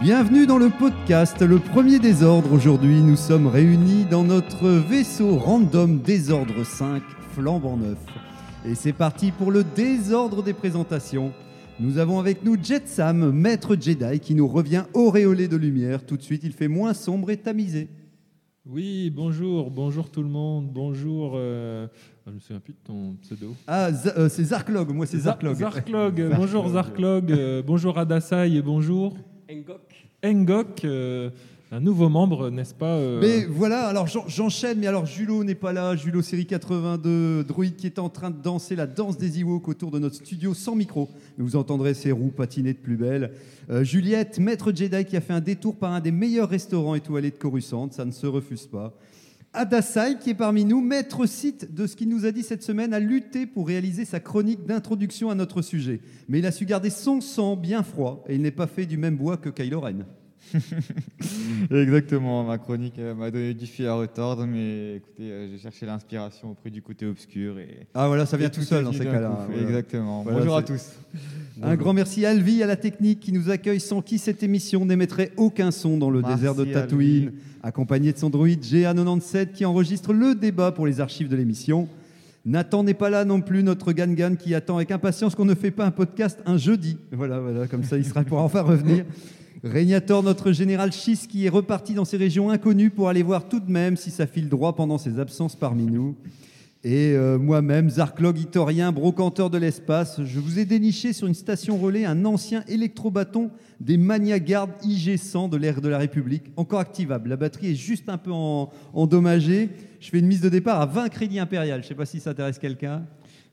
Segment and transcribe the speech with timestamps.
[0.00, 2.52] Bienvenue dans le podcast, le premier désordre.
[2.52, 7.02] Aujourd'hui, nous sommes réunis dans notre vaisseau random désordre 5,
[7.32, 7.98] flambant neuf.
[8.64, 11.32] Et c'est parti pour le désordre des présentations.
[11.80, 16.04] Nous avons avec nous Jet Sam, maître Jedi, qui nous revient auréolé de lumière.
[16.06, 17.88] Tout de suite, il fait moins sombre et tamisé.
[18.66, 21.32] Oui, bonjour, bonjour tout le monde, bonjour.
[21.36, 21.86] euh,
[22.26, 23.54] Je me souviens plus de ton pseudo.
[23.66, 23.88] Ah,
[24.18, 25.56] euh, c'est Zarklog, moi c'est Zarklog.
[25.56, 29.16] Zarklog, bonjour Zarklog, euh, bonjour Adasai et bonjour
[29.50, 29.80] Engok.
[30.24, 31.30] Engok, euh,
[31.72, 35.54] un nouveau membre, n'est-ce pas euh, Mais voilà, alors j'en- j'enchaîne, mais alors Julo n'est
[35.54, 39.40] pas là, Julo série 82, droïde qui est en train de danser la danse des
[39.40, 41.08] Ewoks autour de notre studio sans micro.
[41.38, 43.32] Vous entendrez ses roues patiner de plus belle.
[43.70, 47.30] Euh, Juliette, maître Jedi qui a fait un détour par un des meilleurs restaurants étoilés
[47.30, 48.92] de Coruscant, ça ne se refuse pas.
[49.54, 52.92] Adasai qui est parmi nous, maître site de ce qu'il nous a dit cette semaine,
[52.92, 56.00] a lutté pour réaliser sa chronique d'introduction à notre sujet.
[56.28, 58.96] Mais il a su garder son sang bien froid et il n'est pas fait du
[58.98, 60.04] même bois que Kylo Ren.
[61.70, 65.84] Exactement, ma chronique euh, m'a donné du fil à retordre, mais écoutez, euh, j'ai cherché
[65.84, 67.58] l'inspiration auprès du côté obscur.
[67.58, 69.46] Et, Ah voilà, ça vient tout seul dans ces cas-là.
[69.46, 69.62] Voilà.
[69.62, 70.22] Exactement.
[70.22, 70.96] Voilà, Bonjour à c'est-
[71.62, 74.84] Un grand merci à Alvi, à la technique qui nous accueille, sans qui cette émission
[74.84, 76.64] n'émettrait aucun son dans le Merci, désert de.
[76.64, 81.88] Tatooine, accompagné de son droïde GA97 qui enregistre le débat pour les archives de l'émission.
[82.44, 85.72] Nathan n'est pas là non plus, notre Gangan qui attend avec impatience qu'on ne fait
[85.72, 86.96] pas un podcast un jeudi.
[87.10, 89.04] Voilà, voilà, comme ça il sera pour enfin revenir.
[89.64, 93.58] Régnator, notre général Schiss qui est reparti dans ces régions inconnues pour aller voir tout
[93.58, 96.14] de même si ça file droit pendant ses absences parmi nous.
[96.84, 101.76] Et euh, moi-même, Zarklog, Itorien, brocanteur de l'espace, je vous ai déniché sur une station
[101.76, 103.50] relais un ancien électrobâton
[103.80, 107.30] des Magnagarde IG-100 de l'ère de la République, encore activable.
[107.30, 109.70] La batterie est juste un peu en- endommagée.
[109.98, 111.80] Je fais une mise de départ à 20 crédits impérial.
[111.80, 113.02] Je ne sais pas si ça intéresse quelqu'un.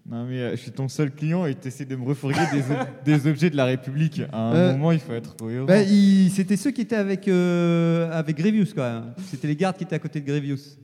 [0.08, 2.60] Non, mais euh, je suis ton seul client et tu essaies de me refourguer des,
[2.60, 4.22] ob- des objets de la République.
[4.32, 5.66] À un Euh, moment, il faut être cohérent.
[5.66, 5.84] Ben,
[6.30, 9.14] C'était ceux qui étaient avec, avec Grievous, quand même.
[9.32, 10.78] C'était les gardes qui étaient à côté de Grievous.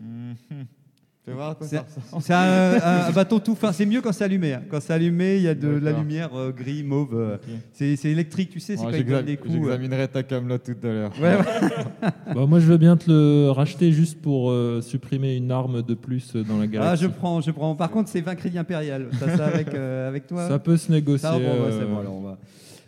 [1.23, 2.23] Fais voir à quoi C'est ça ressemble.
[2.23, 2.73] c'est un,
[3.05, 3.71] un- un bâton tout fin.
[3.71, 4.53] C'est mieux quand c'est allumé.
[4.53, 4.63] hein.
[4.71, 7.13] Quand c'est allumé, il y a de la lumière euh, gris, mauve.
[7.13, 7.35] euh.
[7.35, 7.41] Ok.
[7.73, 8.75] C'est c'est électrique, tu sais.
[8.75, 9.53] C'est Ouais, quand il donne des coups.
[9.53, 9.57] euh.
[9.59, 11.11] J'examinerai ta camelot tout à l'heure.
[11.21, 12.09] Ouais, ouais.
[12.33, 15.93] bah, Moi je veux bien te le racheter juste pour euh, supprimer une arme de
[15.93, 17.03] plus dans la Ah, galaxie.
[17.03, 17.75] je prends, je prends.
[17.75, 19.07] Par contre, c'est 20 crédits impérial.
[19.19, 21.27] T'as ça avec, euh, avec toi Ça peut se négocier.
[21.29, 22.37] Ça, bon, ouais, c'est euh, bon, alors on va.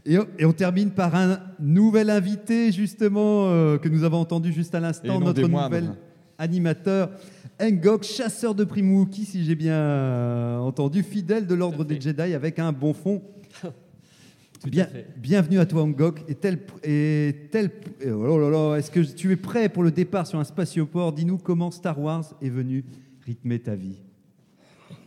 [0.07, 4.51] Et on, et on termine par un nouvel invité, justement, euh, que nous avons entendu
[4.51, 5.69] juste à Et l'instant, non notre moindres.
[5.69, 5.89] nouvel
[6.39, 7.09] animateur,
[7.61, 12.59] Engok, chasseur de Primwookie, si j'ai bien euh, entendu, fidèle de l'ordre des Jedi avec
[12.59, 13.21] un bon fond.
[14.65, 14.87] Bien-
[15.17, 16.21] bienvenue à toi, Engok.
[16.29, 17.69] Et tel, et tel,
[18.07, 21.11] oh là là, est-ce que tu es prêt pour le départ sur un spatioport?
[21.11, 22.85] Dis-nous comment Star Wars est venu
[23.25, 23.97] rythmer ta vie.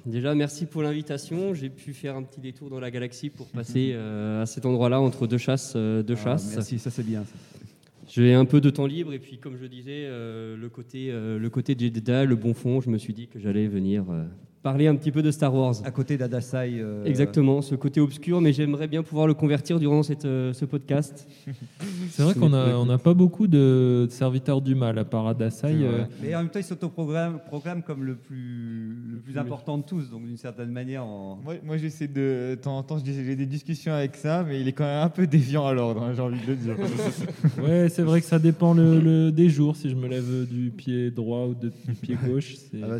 [0.05, 1.55] Déjà, merci pour l'invitation.
[1.55, 5.01] J'ai pu faire un petit détour dans la galaxie pour passer euh, à cet endroit-là
[5.01, 5.73] entre deux chasses.
[5.75, 6.53] euh, deux Ah, chasses.
[6.55, 7.25] merci, ça c'est bien.
[7.25, 7.66] ça.
[8.09, 11.39] J'ai un peu de temps libre et puis, comme je disais, euh, le côté euh,
[11.39, 14.25] le côté le bon fond, je me suis dit que j'allais venir euh,
[14.67, 15.77] parler un petit peu de Star Wars.
[15.85, 16.81] À côté d'Adasai.
[16.81, 20.65] euh, Exactement, ce côté obscur, mais j'aimerais bien pouvoir le convertir durant cette, euh, ce
[20.65, 21.29] podcast.
[22.11, 25.69] C'est vrai qu'on a- on n'a pas beaucoup de, serviteurs du mal à part Adasai.
[25.83, 29.85] Euh, Mais en même temps, il s'autoproclame proclame comme le plus, le plus important de
[29.85, 31.05] tous, donc d'une certaine manière.
[31.05, 31.39] En...
[31.45, 32.51] Moi, moi, j'essaie de.
[32.51, 35.05] De temps en temps, j'ai j'ai des discussions avec ça, mais il est quand même
[35.05, 36.75] un peu déviant à l'ordre, hein, j'ai envie de le dire.
[37.63, 39.77] Ouais, c'est vrai que ça dépend le, le- des jours.
[39.77, 42.81] Si je me lève du pied droit ou de- du pied gauche, c'est.
[42.83, 42.99] Ah bah,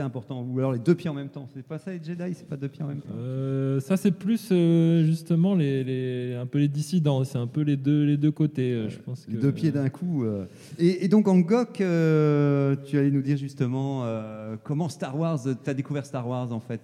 [0.00, 0.46] c'est- important.
[0.50, 1.48] Ou alors les deux pieds en même temps.
[1.54, 3.14] C'est pas ça les Jedi, c'est pas deux pieds en même temps.
[3.16, 7.62] Euh, ça c'est plus euh, justement les, les- un peu les dissidents, c'est un peu
[7.62, 8.72] les deux les deux côtés.
[8.72, 10.24] euh, je pense Les que- deux pieds d'un coup.
[10.24, 10.44] euh.
[10.78, 15.40] Et, et donc en Gok, euh, tu allais nous dire justement euh, comment Star Wars,
[15.42, 16.80] tu as découvert Star Wars en fait?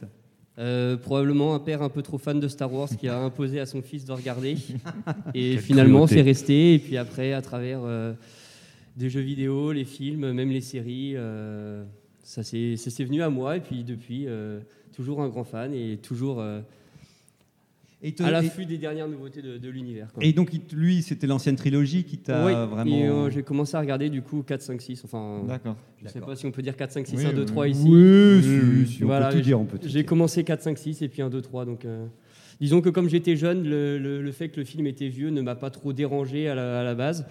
[0.59, 3.67] Euh, probablement un père un peu trop fan de Star Wars qui a imposé à
[3.67, 4.57] son fils de regarder.
[5.35, 6.73] Et finalement, c'est resté.
[6.75, 8.15] Et puis après, à travers euh,
[8.97, 11.85] des jeux vidéo, les films, même les séries, euh,
[12.27, 13.57] ça s'est venu à moi.
[13.57, 14.61] Et puis depuis, euh,
[14.95, 16.61] toujours un grand fan et toujours euh,
[18.03, 20.09] Et, te- à et- l'affût des dernières nouveautés de, de l'univers.
[20.21, 23.25] et donc lui, c'était l'ancienne trilogie qui t'a Oui, vraiment.
[23.27, 25.03] euh, j'ai commencé à regarder du coup 4, 5, 6.
[25.05, 25.77] Enfin, D'accord.
[26.01, 27.47] je ne sais pas si on peut dire 4, 5, 6, Oui, 1, 2, oui.
[27.47, 27.83] 3 ici.
[27.87, 30.63] Oui, Oui, si, si, on Voilà, peut tout dire, on peut tout J'ai commencé 4,
[30.63, 31.65] 5, 6 et puis 1, 2, 3.
[31.65, 32.07] Donc, euh,
[32.61, 35.41] disons que comme j'étais jeune, le, le- le fait que le film était vieux ne
[35.41, 37.25] m'a pas trop dérangé à la, à la base.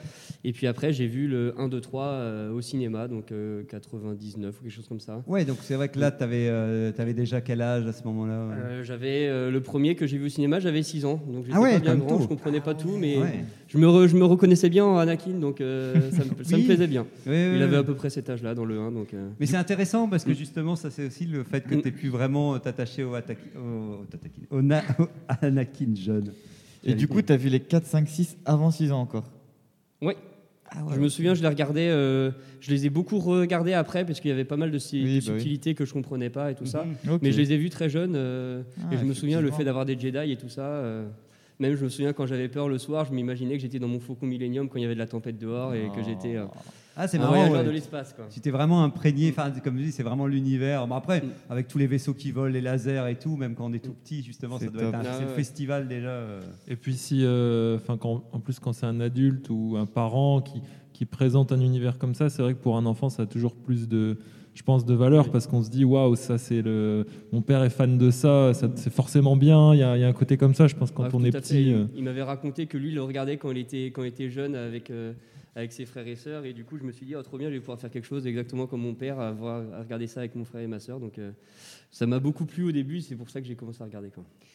[0.47, 4.55] Et puis après, j'ai vu le 1, 2, 3 euh, au cinéma, donc euh, 99
[4.59, 5.23] ou quelque chose comme ça.
[5.25, 8.53] Ouais, donc c'est vrai que là, tu avais, déjà quel âge à ce moment-là ouais?
[8.55, 11.57] Euh, j'avais euh, le premier que j'ai vu au cinéma, j'avais 6 ans, donc j'étais
[11.57, 12.21] Ah ouais, pas bien grand, tôt.
[12.21, 13.43] je comprenais pas tout, mais Ouais.
[13.69, 16.61] je, me re- je me reconnaissais bien en Anakin, donc euh, ça, me, ça me
[16.61, 16.65] Oui.
[16.67, 17.07] plaisait bien.
[17.25, 17.79] Oui, oui, Il avait oui.
[17.79, 19.15] à peu près cet âge-là dans le 1, donc.
[19.15, 20.35] euh, Mais c'est intéressant parce que Mm.
[20.35, 21.81] justement, ça c'est aussi le fait que Mm.
[21.81, 25.07] tu pu vraiment t'attacher au, au, au au Na- au
[25.41, 26.33] Anakin jeune.
[26.83, 29.23] Et du coup, tu as vu les 4, 5, 6 avant 6 ans encore?
[30.03, 30.15] Ouais.
[30.77, 32.31] Ah Je me souviens, je les regardais, euh,
[32.61, 35.19] je les ai beaucoup regardés après parce qu'il y avait pas mal de, si- Oui,
[35.19, 35.39] de bah oui.
[35.39, 36.85] subtilités que je comprenais pas et tout ça.
[37.09, 37.19] Ok.
[37.21, 39.63] Mais je les ai vus très jeunes euh, Ah, et je me souviens le fait
[39.63, 40.61] d'avoir des Jedi et tout ça.
[40.65, 41.07] euh,
[41.59, 43.99] même je me souviens quand j'avais peur le soir, je m'imaginais que j'étais dans mon
[43.99, 46.45] Faucon Millennium quand il y avait de la tempête dehors et que j'étais euh,
[46.97, 47.33] Ah, c'est un marrant.
[47.33, 47.65] voyageur ouais.
[47.65, 48.13] de l'espace.
[48.13, 48.25] quoi.
[48.29, 50.87] Tu t'es vraiment imprégné, enfin, comme je dis, c'est vraiment l'univers.
[50.87, 51.29] Bon, après, Mm.
[51.49, 53.93] avec tous les vaisseaux qui volent, les lasers et tout, même quand on est tout
[53.93, 55.33] petit, justement, ça C'est doit être un Ah ouais.
[55.35, 56.07] festival déjà.
[56.07, 56.41] euh.
[56.67, 60.61] Et puis si, euh, enfin en plus quand c'est un adulte ou un parent qui,
[60.93, 63.55] qui présente un univers comme ça, c'est vrai que pour un enfant ça a toujours
[63.55, 64.17] plus de,
[64.55, 67.69] je pense, de valeur parce qu'on se dit waouh ça c'est le, mon père est
[67.69, 69.73] fan de ça, ça c'est forcément bien.
[69.73, 71.23] Il y, a il y a un côté comme ça, je pense quand Ouais, on
[71.23, 71.61] est petit.
[71.67, 74.07] Il- euh, Il m'avait raconté que lui, il le regardait quand il était, quand il
[74.07, 75.11] était jeune avec, euh,
[75.55, 76.45] avec ses frères et sœurs.
[76.45, 78.05] Et du coup, je me suis dit, oh, trop bien, je vais pouvoir faire quelque
[78.05, 80.79] chose exactement comme mon père, à, voir, à regarder ça avec mon frère et ma
[80.79, 80.99] sœur.
[80.99, 81.31] Donc, euh,
[81.91, 82.99] ça m'a beaucoup plu au début.
[82.99, 84.09] C'est pour ça que j'ai commencé à regarder.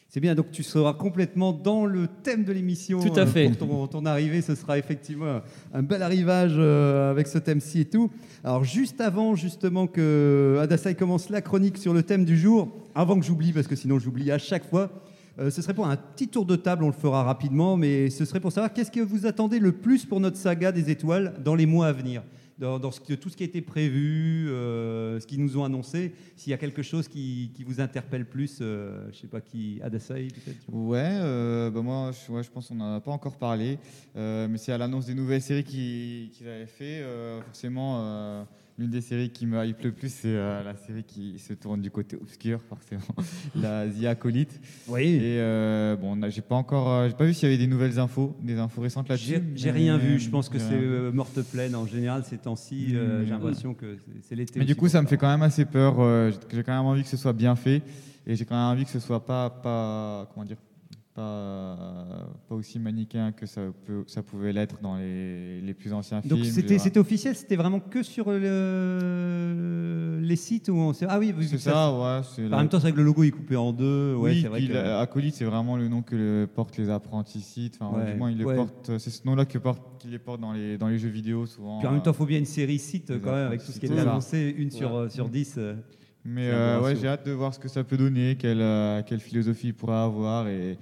[0.09, 2.99] C'est bien, donc tu seras complètement dans le thème de l'émission.
[2.99, 3.47] Tout à euh, fait.
[3.47, 5.41] Pour ton, ton arrivée, ce sera effectivement
[5.73, 8.11] un bel arrivage euh, avec ce thème-ci et tout.
[8.43, 13.19] Alors, juste avant, justement, que Adasai commence la chronique sur le thème du jour, avant
[13.19, 14.91] que j'oublie, parce que sinon j'oublie à chaque fois,
[15.39, 18.25] euh, ce serait pour un petit tour de table, on le fera rapidement, mais ce
[18.25, 21.55] serait pour savoir qu'est-ce que vous attendez le plus pour notre saga des étoiles dans
[21.55, 22.21] les mois à venir
[22.61, 26.53] dans, tout ce qui a été prévu, euh, ce qu'ils nous ont annoncé, s'il y
[26.53, 30.99] a quelque chose qui, vous interpelle plus, euh, je sais pas qui, Adasai peut-être Ouais,
[31.01, 33.79] euh, bah moi je, pense qu'on n'en a pas encore parlé,
[34.15, 37.03] mais c'est à l'annonce des nouvelles séries qu'ils qu'ils avaient fait.
[37.45, 38.45] forcément,
[38.81, 41.81] l'une des séries qui me hype le plus, c'est euh, la série qui se tourne
[41.81, 43.01] du côté obscur, forcément,
[43.55, 44.59] la The Acolyte.
[44.87, 45.03] Oui.
[45.03, 47.99] Et euh, bon, j'ai pas encore, euh, j'ai pas vu s'il y avait des nouvelles
[47.99, 49.41] infos, des infos récentes là-dessus.
[49.55, 52.89] J'ai rien vu, je pense que c'est morte pleine en général ces temps-ci.
[52.89, 54.59] J'ai l'impression que c'est- l'été.
[54.59, 55.95] Mais du coup, ça me fait quand même assez peur.
[56.31, 57.81] j'ai- j'ai quand même envie que ce soit bien fait,
[58.25, 60.57] et j'ai quand même envie que ce soit pas, pas, comment dire,
[61.13, 66.21] pas, pas aussi manichéen que ça peut, ça pouvait l'être dans les, les plus anciens
[66.23, 66.51] Donc films.
[66.53, 66.83] c'était genre.
[66.83, 71.05] c'était officiel, c'était vraiment que sur le- les sites où on s'est.
[71.09, 72.21] Ah oui, C'est ça, ouais.
[72.35, 74.15] c'est En la- même temps, c'est vrai que le logo est coupé en deux.
[74.15, 74.73] Ouais, oui, c'est vrai que.
[75.01, 77.77] Acolyte, c'est vraiment le nom que le portent les apprentis sites.
[77.79, 78.55] Enfin, Ouais, du moins, ils le ouais.
[78.55, 78.97] portent.
[78.97, 81.79] C'est ce nom-là que portent, qu'ils les portent dans les, dans les jeux vidéo souvent.
[81.79, 83.63] Puis en même temps, euh, il faut bien une série site les quand même avec
[83.63, 84.97] tout ce qui est annoncé, une sur, Ouais.
[85.01, 85.55] euh, sur 10.
[85.57, 85.75] euh.
[86.23, 89.19] Mais euh, ouais, j'ai hâte de voir ce que ça peut donner, quelle, euh, quelle
[89.19, 90.77] philosophie il pourra avoir et,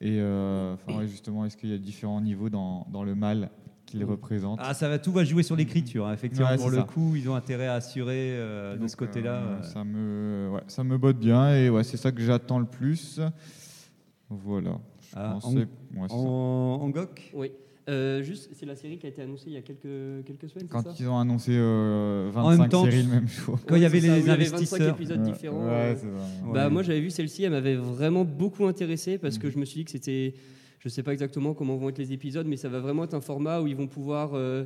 [0.00, 3.50] et euh, ouais, justement, est-ce qu'il y a différents niveaux dans, dans le mal
[3.86, 4.58] qu'il représente.
[4.62, 6.06] Ah, ça va, tout va jouer sur l'écriture.
[6.06, 6.14] hein.
[6.14, 6.82] Effectivement, Ouais, pour le ça.
[6.84, 9.34] coup, ils ont intérêt à assurer euh, de ce côté-là.
[9.34, 12.64] euh, ça, me, ouais, ça me botte bien et ouais, c'est ça que j'attends le
[12.66, 13.20] plus.
[14.30, 14.80] Voilà.
[15.02, 16.10] Je Ah, en-.
[16.10, 17.52] En, en GOC Oui.
[17.88, 20.68] Euh, juste, c'est la série qui a été annoncée il y a quelques, quelques semaines,
[20.68, 23.58] Quand ça ils ont annoncé euh, En même 25 temps, séries le même jour.
[23.66, 24.94] Quand il y avait ça, les il y avait 25 investisseurs.
[24.94, 25.66] épisodes Ouais, différents.
[25.66, 26.52] ouais, euh.
[26.54, 26.70] Bah, Ouais.
[26.70, 29.84] moi, j'avais vu celle-ci, elle m'avait vraiment beaucoup intéressé parce que je me suis dit
[29.84, 30.32] que c'était.
[30.84, 33.14] Je ne sais pas exactement comment vont être les épisodes, mais ça va vraiment être
[33.14, 34.64] un format où ils vont pouvoir euh,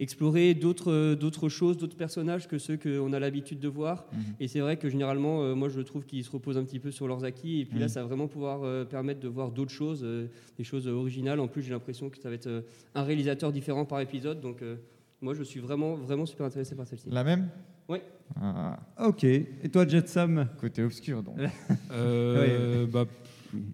[0.00, 4.04] explorer d'autres euh, d'autres choses, d'autres personnages que ceux qu'on a l'habitude de voir.
[4.12, 4.18] Mhm.
[4.40, 6.90] Et c'est vrai que généralement, euh, moi, je trouve qu'ils se reposent un petit peu
[6.90, 7.60] sur leurs acquis.
[7.60, 7.88] Et puis là, Mhm.
[7.88, 10.26] ça va vraiment pouvoir euh, permettre de voir d'autres choses, euh,
[10.58, 11.38] des choses originales.
[11.38, 12.62] En plus, j'ai l'impression que ça va être euh,
[12.96, 14.40] un réalisateur différent par épisode.
[14.40, 14.74] Donc, euh,
[15.20, 17.10] moi, je suis vraiment, vraiment super intéressé par celle-ci.
[17.10, 17.48] La même?
[17.88, 18.02] Ouais.
[18.40, 19.22] Ah, Ok.
[19.24, 20.48] Et toi, Jetsam?
[20.60, 21.36] Côté obscur, donc.
[21.92, 23.04] Euh, bah,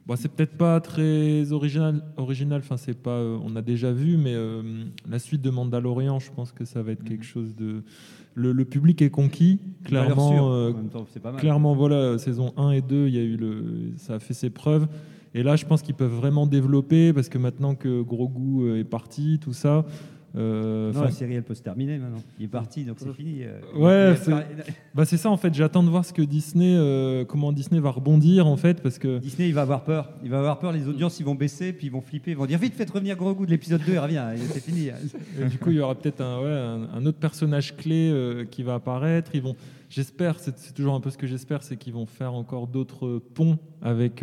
[0.06, 2.02] bah, c'est peut-être pas très original.
[2.16, 2.60] original.
[2.64, 3.10] Enfin, c'est pas.
[3.18, 6.82] euh, on a déjà vu, mais euh, la suite de Mandalorian, je pense que ça
[6.82, 7.08] va être Mhm.
[7.08, 7.82] quelque chose de.
[8.34, 10.52] Le, le public est conquis, clairement.
[10.52, 11.40] euh, temps, c'est pas mal.
[11.40, 14.50] Clairement, voilà, saison 1 et 2, il y a eu le, ça a fait ses
[14.50, 14.86] preuves.
[15.34, 18.84] Et là, je pense qu'ils peuvent vraiment développer parce que maintenant que Grogu euh, est
[18.84, 19.84] parti, tout ça.
[20.36, 22.22] Euh, Non, la série, elle peut se terminer maintenant.
[22.38, 23.42] Il est parti, donc c'est fini.
[23.42, 23.60] euh.
[23.76, 24.32] Ouais, c'est-
[24.94, 25.54] bah, c'est ça en fait.
[25.54, 29.18] J'attends de voir ce que Disney, euh, comment Disney va rebondir en fait, parce que
[29.18, 30.10] Disney, il va avoir peur.
[30.22, 32.32] Il va avoir peur, les audiences, ils vont baisser, puis ils vont flipper.
[32.32, 34.88] Ils vont dire Vite, faites revenir Grogu de l'épisode 2, il revient, c'est fini.
[35.40, 38.44] Et du coup, il y aura peut-être un, ouais, un, un autre personnage clé euh,
[38.44, 39.30] qui va apparaître.
[39.34, 39.56] Ils vont,
[39.88, 43.58] j'espère, c'est toujours un peu ce que j'espère, c'est qu'ils vont faire encore d'autres ponts
[43.82, 44.22] avec,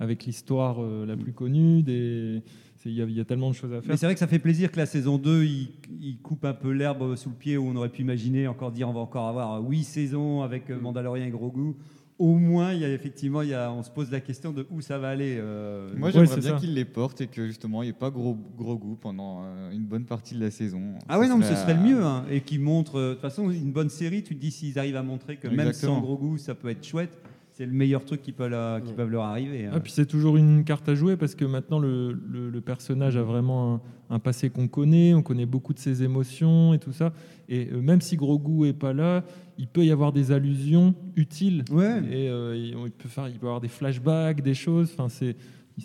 [0.00, 1.82] avec l'histoire la plus connue.
[1.82, 2.42] Des,
[2.86, 3.90] il y, a- il y a tellement de choses à faire.
[3.90, 5.68] Mais c'est vrai que ça fait plaisir que la saison 2, il,
[6.00, 8.88] il coupe un peu l'herbe sous le pied où on aurait pu imaginer encore dire
[8.88, 11.74] on va encore avoir huit saisons avec euh, Mandalorian et Grogu.
[12.18, 14.66] au moins, il y a effectivement, il y a, on se pose la question de
[14.70, 15.36] où ça va aller.
[15.38, 18.36] euh, Moi, j'aimerais bien qu'il les porte et que justement, il n'y ait pas gros,
[18.56, 20.94] gros goût pendant euh, une bonne partie de la saison.
[21.08, 22.02] Ah ouais, non, mais ce serait, le mieux.
[22.04, 24.78] hein, et qui montre, euh, de toute façon, une bonne série, tu te dis s'ils
[24.80, 27.16] arrivent à montrer que même sans gros goût, ça peut être chouette,
[27.58, 28.94] c'est le meilleur truc qui peut, la- qui Ouais.
[28.94, 29.66] peuvent leur arriver.
[29.66, 29.72] hein.
[29.74, 33.16] Ah, puis c'est toujours une carte à jouer parce que maintenant le, le- le personnage
[33.16, 33.74] a vraiment
[34.08, 37.12] un, un passé qu'on connaît, on connaît beaucoup de ses émotions et tout ça.
[37.48, 39.24] Et euh, même si Grogu est pas là,
[39.58, 41.64] il peut y avoir des allusions utiles.
[41.72, 41.98] Ouais.
[42.12, 44.92] Et euh, il, il peut faire, il peut y avoir des flashbacks, des choses.
[44.96, 45.34] Enfin, c'est,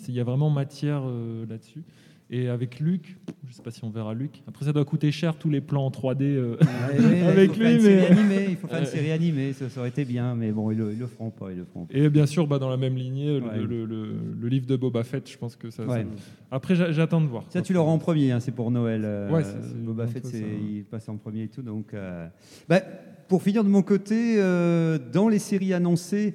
[0.08, 1.82] il y a vraiment matière euh, là-dessus.
[2.30, 4.42] Et avec Luc, je sais pas si on verra Luc.
[4.48, 6.22] Après, ça doit coûter cher tous les plans en 3D.
[6.22, 6.56] euh.
[6.98, 10.06] Ouais, Avec lui, mais- animée, il faut faire une série animée, ça, ça aurait été
[10.06, 11.94] bien, mais bon, ils le, ils le feront pas, ils le feront pas.
[11.96, 13.58] Et bien sûr, bah, dans la même lignée, le- Ouais.
[13.58, 15.84] le, le- le livre de Boba Fett, je pense que ça.
[15.84, 16.02] Ouais.
[16.02, 16.06] ça-
[16.50, 17.44] Après, j'a- j'attends de voir.
[17.50, 19.02] Ça, tu l'auras en premier, hein, c'est pour Noël.
[19.04, 19.42] euh,
[19.84, 20.44] Boba Fett, ça, ouais.
[20.76, 21.62] il passe en premier et tout.
[21.62, 22.26] Donc, euh,
[22.70, 22.80] bah,
[23.28, 26.34] pour finir de mon côté, euh, dans les séries annoncées,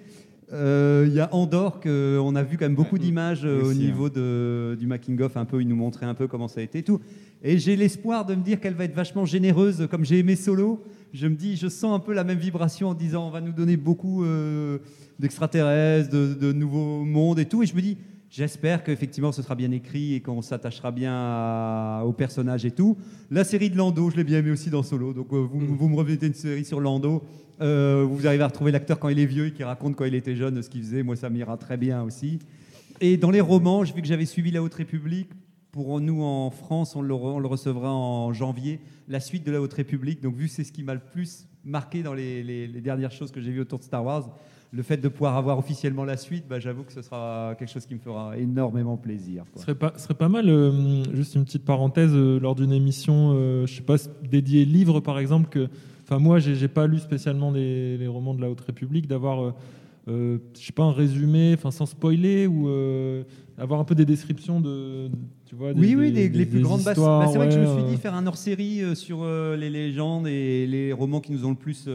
[0.51, 3.74] euh, il y a Andorre, que on a vu quand même beaucoup d'images euh, au
[3.74, 6.79] niveau de, du making-of, un peu, il nous montrait un peu comment ça a été
[6.79, 7.00] et tout.
[7.44, 10.84] Et j'ai l'espoir de me dire qu'elle va être vachement généreuse, comme j'ai aimé Solo.
[11.13, 13.51] Je me dis, je sens un peu la même vibration en disant, on va nous
[13.51, 14.79] donner beaucoup euh,
[15.20, 17.63] d'extraterrestres, de, de nouveaux mondes et tout.
[17.63, 17.98] Et je me dis,
[18.29, 22.98] j'espère qu'effectivement ce sera bien écrit et qu'on s'attachera bien à- aux personnages et tout.
[23.31, 25.13] La série de Lando, je l'ai bien aimé aussi dans Solo.
[25.13, 27.24] Donc euh, vous, vous me remettez une série sur Lando.
[27.62, 30.15] Euh, vous arrivez à retrouver l'acteur quand il est vieux et qui raconte quand il
[30.15, 31.03] était jeune ce qu'il faisait.
[31.03, 32.39] Moi, ça m'ira très bien aussi.
[33.01, 35.29] Et dans les romans, vu que j'avais suivi La Haute République.
[35.71, 39.51] Pour nous, en France, on le, re- on le recevra en janvier, la suite de
[39.51, 40.19] La Haute République.
[40.19, 43.12] Donc, vu que c'est ce qui m'a le plus marqué dans les, les- les dernières
[43.12, 44.36] choses que j'ai vues autour de Star Wars,
[44.71, 47.85] le fait de pouvoir avoir officiellement la suite, bah, j'avoue que ce sera quelque chose
[47.88, 49.43] qui me fera énormément plaisir.
[49.55, 52.71] Ce serait pas, ce serait pas mal, euh, juste une petite parenthèse, euh, lors d'une
[52.71, 53.95] émission, euh, je sais pas,
[54.29, 55.67] dédiée livre par exemple, que,
[56.03, 59.51] enfin moi j'ai pas lu spécialement les, les romans de la Haute République, d'avoir, euh,
[60.07, 63.23] euh, je sais pas, un résumé, enfin sans spoiler, ou euh,
[63.57, 65.09] avoir un peu des descriptions de,
[65.47, 66.95] tu vois, des- Oui, oui, des- les, les des- plus des grandes basses.
[66.95, 69.55] histoires, Bah, c'est vrai que je me suis dit faire un hors-série euh, sur euh,
[69.57, 71.85] les légendes et les romans qui nous ont le plus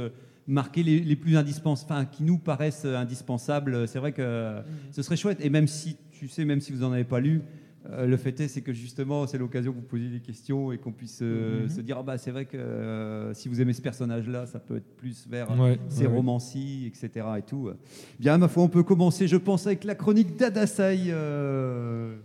[0.46, 3.88] marqué, les, les plus indispensables, enfin, qui nous paraissent indispensables.
[3.88, 4.56] C'est vrai que
[4.90, 5.38] ce serait chouette.
[5.40, 7.42] Et même si, tu sais, même si vous n'en avez pas lu,
[7.90, 10.78] euh, le fait est, c'est que justement, c'est l'occasion que vous posiez des questions et
[10.78, 11.68] qu'on puisse euh, Mhm.
[11.68, 14.76] se dire, ah bah, c'est vrai que euh, si vous aimez ce personnage-là, ça peut
[14.76, 17.26] être plus vers ouais, ces ouais, romancies, etc.
[17.38, 17.70] Et tout.
[18.18, 22.16] Bien, ma foi, on peut commencer, je pense, avec la chronique d'Adasai, le,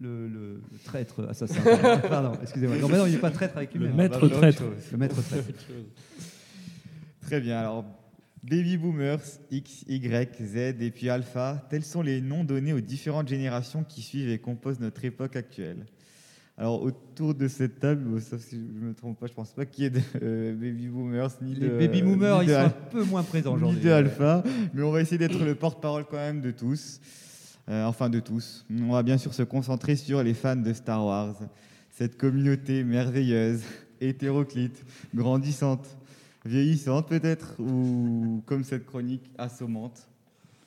[0.00, 1.60] le- le traître assassin.
[2.08, 2.76] Pardon, excusez-moi.
[2.78, 3.84] Non, mais non, il n'est pas traître avec lui.
[3.84, 4.62] Le mais- maître bah, bah, traître.
[4.90, 5.46] Le maître traître.
[7.24, 7.58] Très bien.
[7.58, 7.84] Alors,
[8.42, 13.28] Baby Boomers, X, Y, Z et puis Alpha, tels sont les noms donnés aux différentes
[13.28, 15.86] générations qui suivent et composent notre époque actuelle.
[16.58, 19.64] Alors, autour de cette table, sauf si je ne me trompe pas, je pense pas
[19.64, 22.52] qu'il y ait de euh, Baby Boomers ni Les de baby boomers, ni ils de
[22.52, 23.80] sont un peu moins présents ni aujourd'hui.
[23.82, 27.00] de Alpha, mais on va essayer d'être le porte-parole quand même de tous.
[27.70, 28.66] Euh, enfin, de tous.
[28.70, 31.34] On va bien sûr se concentrer sur les fans de Star Wars,
[31.90, 33.62] cette communauté merveilleuse,
[34.02, 35.96] hétéroclite, grandissante,
[36.44, 40.08] vieillissante peut-être, ou comme cette chronique assommante.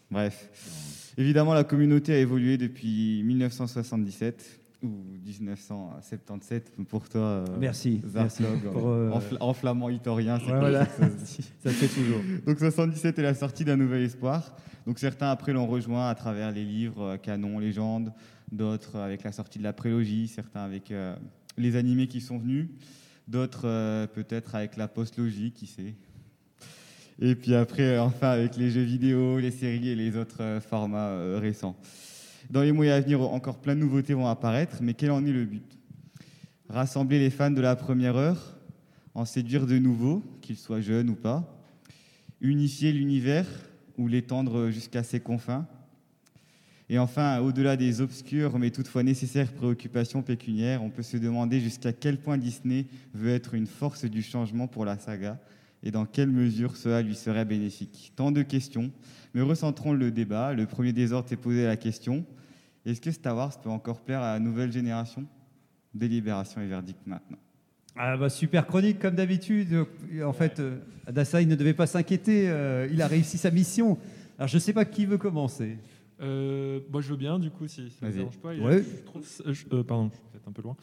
[0.10, 1.14] Bref.
[1.18, 4.90] Évidemment, la communauté a évolué depuis 1977 ou
[5.26, 7.22] 1977 pour toi.
[7.22, 8.02] euh, Merci.
[8.14, 10.86] merci Zarklog, pour, euh, en, fla- en flamand itorien, c'est ouais, comme voilà.
[10.86, 11.50] ça se dit.
[11.74, 12.22] Fait toujours.
[12.46, 14.56] Donc 77 est la sortie d'un nouvel espoir.
[14.86, 18.14] Donc certains après l'ont rejoint à travers les livres euh, canon, légendes,
[18.52, 21.16] d'autres avec la sortie de la prélogie, certains avec euh,
[21.58, 22.68] les animés qui sont venus,
[23.28, 25.96] d'autres euh, peut-être avec la postlogie, qui sait.
[27.20, 30.62] Et puis après, euh, enfin avec les jeux vidéo, les séries et les autres euh,
[30.62, 31.76] formats récents.
[32.50, 35.32] Dans les mois à venir, encore plein de nouveautés vont apparaître, mais quel en est
[35.32, 35.78] le but?
[36.70, 38.58] Rassembler les fans de la première heure,
[39.14, 41.62] en séduire de nouveaux, qu'ils soient jeunes ou pas,
[42.40, 43.48] unifier l'univers
[43.98, 45.68] ou l'étendre jusqu'à ses confins.
[46.90, 51.92] Et enfin, au-delà des obscures mais toutefois nécessaires préoccupations pécuniaires, on peut se demander jusqu'à
[51.92, 55.40] quel point Disney veut être une force du changement pour la saga
[55.84, 58.14] et dans quelle mesure cela lui serait bénéfique.
[58.16, 58.92] Tant de questions,
[59.34, 60.54] mais recentrons le débat.
[60.54, 62.26] Le premier désordre s'est posé la question
[62.88, 65.26] est-ce que Star Wars peut encore plaire à la nouvelle génération?
[65.94, 67.38] Délibération et verdict maintenant.
[67.98, 69.86] Ah bah, super chronique comme d'habitude.
[70.24, 72.48] En fait, euh, Adasai ne devait pas s'inquiéter.
[72.48, 73.98] euh, il a réussi sa mission.
[74.38, 75.78] Alors je ne sais pas qui veut commencer.
[76.20, 78.50] Euh, moi, je veux bien, du coup, si ça ne dérange pas.
[78.56, 78.82] Ouais.
[78.84, 80.76] Je trouve, je- euh, pardon, je suis peut-être un peu loin.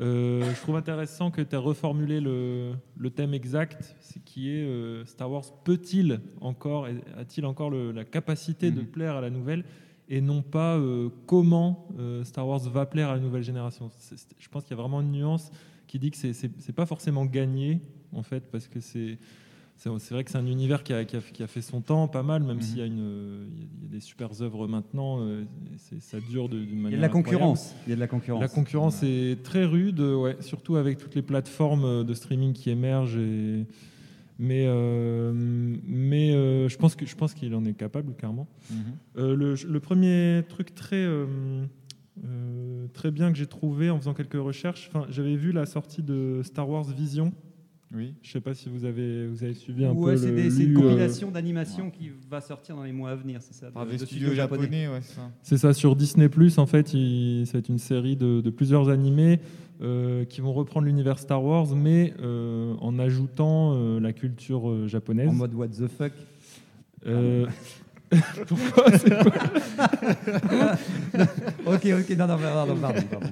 [0.00, 3.94] Euh, je trouve intéressant que tu as reformulé le, le thème exact,
[4.24, 8.86] qui est euh, Star Wars peut-il encore, a-t-il encore le- la capacité de Mhm.
[8.86, 9.64] plaire à la nouvelle
[10.08, 11.86] et non pas euh, comment
[12.24, 13.90] Star Wars va plaire à la nouvelle génération?
[14.38, 15.52] Je pense qu'il y a vraiment une nuance
[15.86, 17.80] qui dit que c'est pas forcément gagné
[18.12, 19.18] en fait parce que c'est
[19.98, 22.06] c'est vrai que c'est un univers qui a, qui a- qui a fait son temps,
[22.06, 22.62] pas mal, même Mhm.
[22.62, 25.44] s'il y a, y des super œuvres maintenant, euh,
[26.00, 26.98] ça dure d'une Il y manière.
[26.98, 27.74] a de la concurrence.
[27.86, 28.40] Il y a de la concurrence.
[28.42, 33.16] La concurrence est très rude, ouais, surtout avec toutes les plateformes de streaming qui émergent.
[33.16, 33.66] Et...
[34.42, 35.32] Mais, euh,
[35.84, 38.46] mais euh, je pense qu'il en est capable, clairement.
[38.70, 38.76] Mhm.
[39.18, 41.26] Euh, le, le premier truc très, euh,
[42.24, 46.40] euh, très bien que j'ai trouvé en faisant quelques recherches, j'avais vu la sortie de
[46.42, 47.32] Star Wars Vision.
[47.92, 48.14] Oui.
[48.22, 50.16] Je sais pas si vous avez, vous avez suivi un Ouais, peu.
[50.18, 53.14] c'est le- des- c'est une euh, compilation d'animation qui va sortir dans les mois à
[53.16, 55.30] venir, c'est ça Par de- des de studios japonais, ouais, c'est ça.
[55.42, 58.50] C'est ça, sur Disney Plus, en fait, il- ça va être une série de, de
[58.50, 59.40] plusieurs animés
[59.82, 64.86] euh, qui vont reprendre l'univers Star Wars, mais euh, en ajoutant euh, la culture euh,
[64.86, 65.28] japonaise.
[65.28, 66.12] En mode what the fuck.
[67.06, 67.46] Euh,
[68.46, 69.32] Pourquoi c'est quoi
[71.74, 73.02] ok, ok, non, non, pardon, pardon.
[73.10, 73.26] pardon.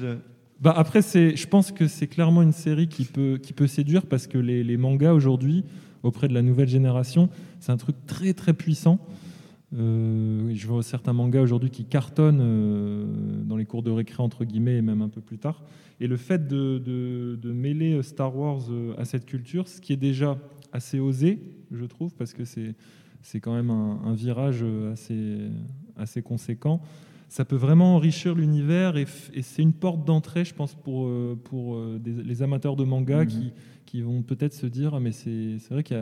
[0.00, 0.16] Je-
[0.62, 4.06] Bah après, c'est, je pense que c'est clairement une série qui peut, qui peut séduire
[4.06, 5.64] parce que les, les mangas aujourd'hui,
[6.04, 7.28] auprès de la nouvelle génération,
[7.58, 9.00] c'est un truc très très puissant.
[9.76, 13.04] Euh, je vois certains mangas aujourd'hui qui cartonnent euh,
[13.44, 15.64] dans les cours de récré entre guillemets et même un peu plus tard.
[15.98, 19.92] Et le fait de, de- de mêler Star Wars euh, à cette culture, ce qui
[19.92, 20.38] est déjà
[20.72, 21.40] assez osé,
[21.72, 22.74] je trouve, parce que c'est
[23.24, 25.38] c'est quand même un, un virage euh, assez
[25.96, 26.80] assez conséquent.
[27.32, 29.06] Ça peut vraiment enrichir l'univers et,
[29.40, 33.20] c'est une porte d'entrée, je pense, pour, euh, pour euh, des- les amateurs de manga
[33.22, 33.26] Mhm.
[33.26, 33.52] qui,
[33.86, 35.96] qui vont peut-être se dire ah, mais c'est vrai qu'il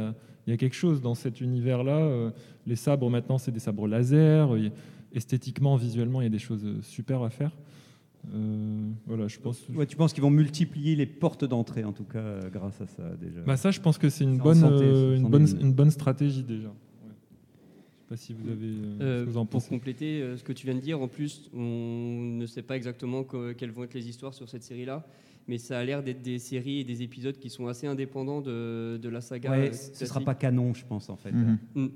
[0.49, 1.99] y y a quelque chose dans cet univers-là.
[1.99, 2.31] euh,
[2.67, 4.57] les sabres, maintenant, c'est des sabres laser.
[5.13, 7.53] esthétiquement, visuellement, il y a des choses super à faire.
[8.35, 9.69] Euh, voilà, je pense.
[9.73, 13.05] Ouais, tu penses qu'ils vont multiplier les portes d'entrée, en tout cas, grâce à ça,
[13.21, 13.41] déjà?
[13.47, 15.61] Bah ça, je pense que c'est une bonne, santé, euh, bonne, une.
[15.69, 16.73] une bonne stratégie déjà.
[18.11, 20.75] Pas si vous avez, euh, Euh, vous en pour compléter euh, ce que tu viens
[20.75, 21.61] de dire, en plus, on
[22.37, 25.07] ne sait pas exactement que- quelles vont être les histoires sur cette série-là,
[25.47, 28.99] mais ça a l'air d'être des séries et des épisodes qui sont assez indépendants de,
[29.01, 29.53] de la saga.
[29.53, 31.31] Ouais, euh, ce sera pas canon, je pense, en fait.
[31.31, 31.59] Mhm.
[31.77, 31.87] Mm.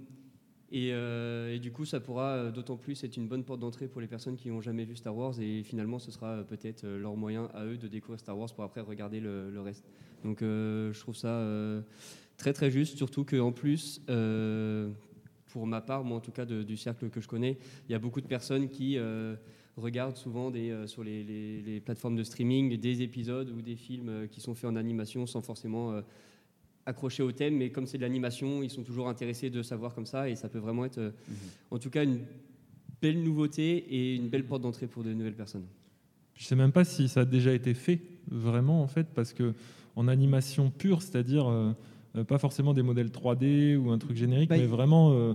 [0.70, 4.00] Et, euh, et du coup, ça pourra d'autant plus être une bonne porte d'entrée pour
[4.00, 5.34] les personnes qui n'ont jamais vu Star Wars.
[5.40, 8.82] Et finalement, ce sera peut-être leur moyen à eux de découvrir Star Wars pour après
[8.82, 9.84] regarder le, le reste.
[10.22, 11.80] Donc, euh, je trouve ça euh,
[12.36, 12.96] très très juste.
[12.96, 14.90] Surtout qu'en plus, euh,
[15.54, 17.56] pour ma part, moi en tout cas de- du cercle que je connais,
[17.88, 19.36] il y a beaucoup de personnes qui euh,
[19.76, 23.76] regardent souvent des, euh, sur les, les- les plateformes de streaming des épisodes ou des
[23.76, 26.00] films euh, qui sont faits en animation sans forcément euh,
[26.86, 30.06] accrochés au thème, mais comme c'est de l'animation, ils sont toujours intéressés de savoir comme
[30.06, 31.12] ça, et ça peut vraiment être, euh,
[31.70, 32.18] en tout cas, une
[33.00, 35.66] belle nouveauté et une belle porte d'entrée pour de nouvelles personnes.
[36.34, 39.54] Je sais même pas si ça a déjà été fait vraiment en fait, parce que
[39.94, 41.72] en animation pure, c'est-à-dire euh,
[42.22, 45.32] pas forcément des modèles 3D ou un truc générique, Bah, mais vraiment euh,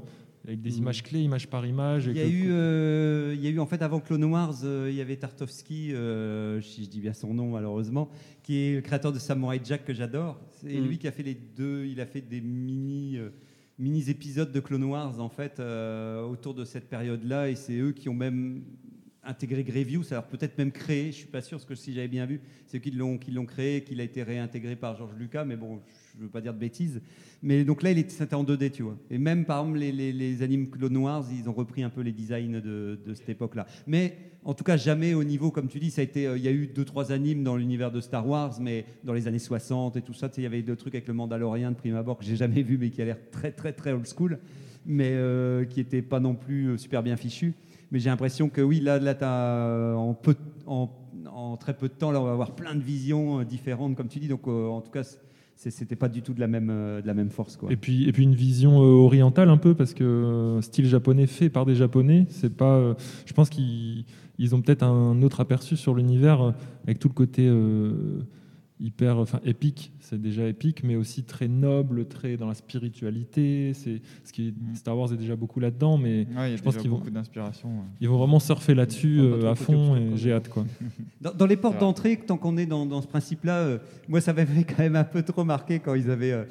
[0.48, 0.78] avec des Mm.
[0.78, 2.06] images clés, image par image.
[2.06, 4.88] Il y, a eu, euh, il y a eu en fait avant Clone Wars, euh,
[4.90, 8.10] il y avait Tartovsky, euh, si je dis bien son nom malheureusement,
[8.44, 10.40] qui est le créateur de Samurai Jack que j'adore.
[10.62, 10.88] C'est Mm.
[10.88, 13.30] lui qui a fait les deux, il a fait des mini, euh,
[13.78, 17.92] mini épisodes de Clone Wars en fait euh, autour de cette période-là, et c'est eux
[17.92, 18.62] qui ont même
[19.22, 22.26] intégré Grievous, alors peut-être même créé, je suis pas sûr, parce que si j'avais bien
[22.26, 25.44] vu, c'est eux qui l'ont qui l'ont créé, qu'il a été réintégré par George Lucas,
[25.44, 27.02] mais bon, je veux pas dire de bêtises.
[27.42, 28.98] Mais donc là, c'était en 2D, tu vois.
[29.10, 32.60] Et même, par exemple, les, animes Clone Wars, ils ont repris un peu les designs
[32.60, 33.66] de, cette époque-là.
[33.88, 36.28] Mais en tout cas, jamais au niveau, comme tu dis, ça a été.
[36.28, 39.14] euh, Il y a eu deux, trois animes dans l'univers de Star Wars, mais dans
[39.14, 41.76] les années 60 et tout ça, il y avait deux trucs avec le Mandalorian de
[41.76, 44.40] prime abord que j'ai jamais vu, mais qui a l'air très, très, très old school,
[44.86, 47.54] mais euh, qui n'était pas non plus euh, super bien fichu.
[47.92, 52.26] Mais j'ai l'impression que oui, là, là t'as, en, très peu de temps, là, on
[52.26, 54.28] va avoir plein de visions différentes, comme tu dis.
[54.28, 55.04] Donc, en tout cas,
[55.70, 57.58] c'était pas du tout de la même, euh, de la même force.
[57.58, 57.72] Quoi.
[57.72, 61.28] Et puis, et puis une vision euh, orientale un peu, parce que euh, style japonais
[61.28, 62.96] fait par des japonais, c'est pas.
[63.26, 64.06] je pense qu'ils
[64.38, 66.54] ils ont peut-être un autre aperçu sur l'univers
[66.86, 67.52] avec tout le côté
[68.80, 69.92] hyper, enfin épique.
[70.00, 73.74] C'est déjà épique, mais aussi très noble, très dans la spiritualité.
[73.74, 74.76] C'est ce qui Mm.
[74.76, 76.98] Star Wars est déjà beaucoup là-dedans, mais Ouais, il y a je pense qu'ils vont,
[76.98, 77.70] beaucoup d'inspiration.
[77.70, 77.84] ouais.
[78.02, 80.66] ils vont vraiment surfer là-dessus euh, à fond et j'ai hâte quoi.
[81.22, 84.34] Dans, dans les portes d'entrée, tant qu'on est dans, dans ce principe-là, euh, moi ça
[84.34, 86.46] m'avait quand même un peu trop marqué quand ils avaient, euh,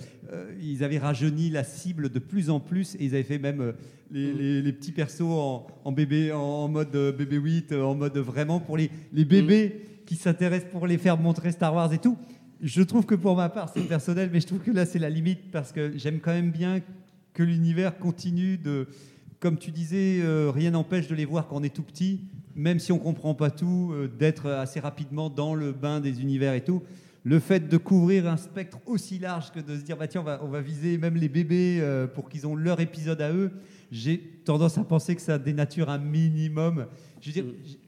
[0.63, 3.73] ils avaient rajeuni la cible de plus en plus et ils avaient fait même euh,
[4.11, 7.95] les, les- les petits persos en, en bébé, en, en mode bébé 8, euh, en
[7.95, 11.99] mode vraiment pour les, les bébés qui s'intéressent pour les faire montrer Star Wars et
[11.99, 12.17] tout.
[12.63, 15.11] Je trouve que pour ma part, c'est personnel, mais je trouve que là c'est la
[15.11, 16.81] limite parce que j'aime quand même bien
[17.35, 18.89] que l'univers continue de,
[19.39, 22.23] comme tu disais, euh, rien n'empêche de les voir quand on est tout petit,
[22.57, 26.55] même si on comprend pas tout, euh, d'être assez rapidement dans le bain des univers
[26.55, 26.83] et tout.
[27.23, 30.25] Le fait de couvrir un spectre aussi large que de se dire, bah tiens, on
[30.25, 33.51] va, on va viser même les bébés euh, pour qu'ils ont leur épisode à eux,
[33.93, 36.87] j'ai tendance à penser que ça dénature un minimum.
[37.21, 37.88] Je veux dire, Mm.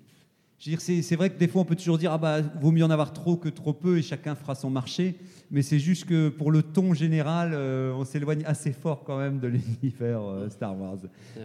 [0.60, 2.70] Je veux dire, c'est vrai que des fois, on peut toujours dire, ah bah, vaut
[2.70, 5.16] mieux en avoir trop que trop peu, et chacun fera son marché.
[5.50, 9.40] Mais c'est juste que pour le ton général, euh, on s'éloigne assez fort quand même
[9.40, 9.48] de
[9.82, 10.98] l'univers euh, Star Wars.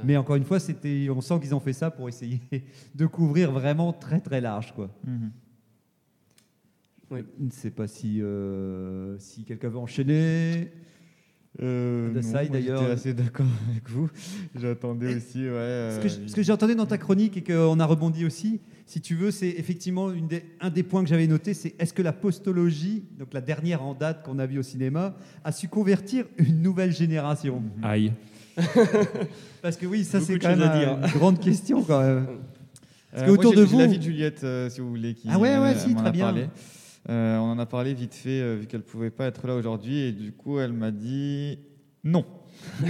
[0.03, 2.41] Mais encore une fois, c'était, on sent qu'ils ont fait ça pour essayer
[2.95, 4.89] de couvrir vraiment très très large, quoi.
[5.07, 5.31] Mhm.
[7.11, 7.19] Oui.
[7.39, 10.71] Je ne sais pas si, euh, si quelqu'un veut enchaîner.
[11.61, 12.11] Euh,
[12.51, 12.81] d'ailleurs.
[12.81, 14.09] J'étais assez d'accord avec vous.
[14.55, 15.45] J'attendais aussi, ouais.
[15.45, 18.25] Ce euh, que, je- ce que j'ai entendu dans ta chronique et qu'on a rebondi
[18.25, 21.73] aussi, si tu veux, c'est effectivement une des- un des points que j'avais noté, c'est
[21.79, 25.51] est-ce que la postologie, donc la dernière en date qu'on a vue au cinéma, a
[25.51, 27.63] su convertir une nouvelle génération?
[27.81, 28.11] Aïe.
[29.61, 32.27] Parce que oui, ça c'est de quand même une grande question quand même.
[33.17, 35.13] Euh, que autour moi, de vous- l'avis de Juliette, euh, si vous voulez.
[35.13, 36.25] Qui, Ah ouais, ouais, euh, si, m'en très a bien.
[36.25, 36.45] parlé.
[37.09, 39.99] Euh, on en a parlé vite fait, euh, vu qu'elle pouvait pas être là aujourd'hui,
[39.99, 41.59] et du coup, elle m'a dit
[42.05, 42.23] non.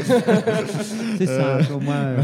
[1.17, 1.95] C'est ça, au moins.
[1.95, 2.21] euh,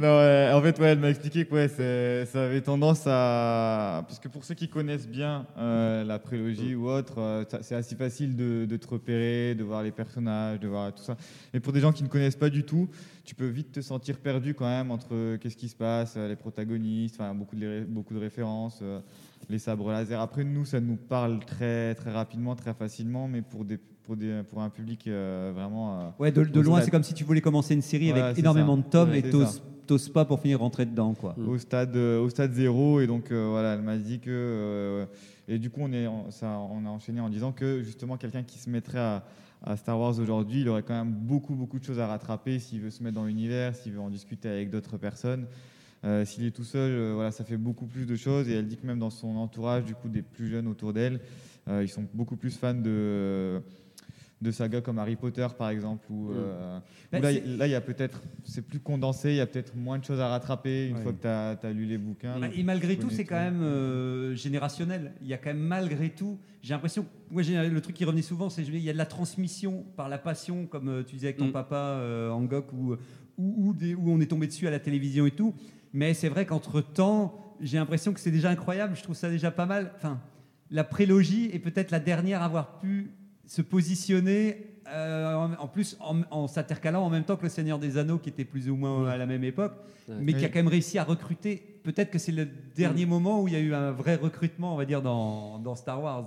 [0.00, 4.04] Non, en fait, ouais, elle m'a expliqué que ouais, ça avait tendance à.
[4.06, 7.96] Parce que pour ceux qui connaissent bien euh, la prélogie ou autre, euh, c'est assez
[7.96, 11.16] facile de, de te repérer, de voir les personnages, de voir tout ça.
[11.52, 12.88] Mais pour des gens qui ne connaissent pas du tout,
[13.24, 17.20] tu peux vite te sentir perdu quand même entre qu'est-ce qui se passe, les protagonistes,
[17.34, 18.82] beaucoup, de, beaucoup de références,
[19.48, 20.20] les sabres laser.
[20.20, 24.42] Après, nous, ça nous parle très, très rapidement, très facilement, mais pour, des, pour, des,
[24.48, 26.00] pour un public euh, vraiment.
[26.00, 26.84] euh, Ouais, de, loin, stade.
[26.86, 28.82] c'est comme si tu voulais commencer une série Voilà, avec énormément ça.
[28.82, 29.30] de tomes Ouais, et
[29.86, 31.34] t'oses pas pour finir rentrer dedans, quoi.
[31.36, 31.48] Mm.
[31.48, 35.06] au stade euh, au stade zéro et donc euh, voilà elle m'a dit que euh,
[35.46, 38.58] et du coup on est ça on a enchaîné en disant que justement quelqu'un qui
[38.58, 39.24] se mettrait à,
[39.62, 42.80] à Star Wars aujourd'hui il aurait quand même beaucoup beaucoup de choses à rattraper s'il
[42.80, 45.46] veut se mettre dans l'univers s'il veut en discuter avec d'autres personnes
[46.04, 48.68] Euh, s'il est tout seul euh, voilà ça fait beaucoup plus de choses et elle
[48.68, 51.18] dit que même dans son entourage du coup des plus jeunes autour d'elle
[51.66, 53.60] euh, ils sont beaucoup plus fans de
[54.40, 56.78] de sagas comme Harry Potter par exemple où, euh,
[57.10, 59.74] Bah, où là, c'est- il- y a peut-être c'est plus condensé il y a peut-être
[59.74, 61.02] moins de choses à rattraper une Ouais.
[61.02, 61.20] fois que
[61.60, 65.12] tu as, lu les bouquins Bah, Et malgré tout, c'est quand même euh, générationnel.
[65.22, 68.22] Il y a quand même malgré tout, j'ai l'impression, moi j'ai- le truc qui revenait
[68.22, 71.28] souvent, c'est il y a de la transmission par la passion, comme euh, tu disais
[71.28, 71.52] avec ton Mm.
[71.52, 72.94] papa euh, Angok, ou
[73.40, 75.54] où, où des- où on est tombé dessus à la télévision et tout.
[75.92, 78.94] Mais c'est vrai qu'entre temps, j'ai l'impression que c'est déjà incroyable.
[78.96, 79.92] Je trouve ça déjà pas mal.
[79.96, 80.20] Enfin,
[80.70, 83.10] la prélogie est peut-être la dernière à avoir pu
[83.48, 84.66] se positionner.
[84.90, 88.16] euh, en, en plus, en, en s'intercalant en même temps que le Seigneur des Anneaux,
[88.18, 89.74] qui était plus ou moins à la même époque,
[90.08, 90.14] Ouais.
[90.22, 91.56] mais qui a quand même réussi à recruter.
[91.82, 94.76] Peut-être que c'est le dernier moment où il y a eu un vrai recrutement, on
[94.78, 96.26] va dire, dans, dans Star Wars.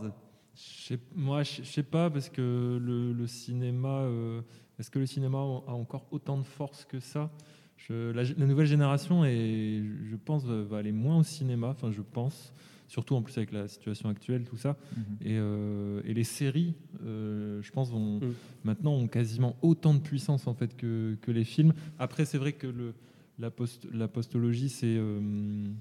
[1.15, 4.01] Moi, je sais pas, parce que le, le cinéma.
[4.01, 4.41] euh,
[4.77, 7.31] Est-ce que le cinéma a encore autant de force que ça?
[7.77, 9.81] Je- la, la nouvelle génération, est,
[10.11, 11.69] je pense, va va aller moins au cinéma.
[11.69, 12.53] Enfin, je pense.
[12.91, 14.75] Surtout en plus avec la situation actuelle, tout ça.
[14.97, 15.03] Mhm.
[15.21, 16.73] Et, euh, et les séries,
[17.05, 18.33] euh, je pense, vont, Mm.
[18.65, 21.71] maintenant ont quasiment autant de puissance en fait que, que les films.
[21.99, 22.93] Après, c'est vrai que le,
[23.39, 25.71] la, post, la postologie, c'est euh,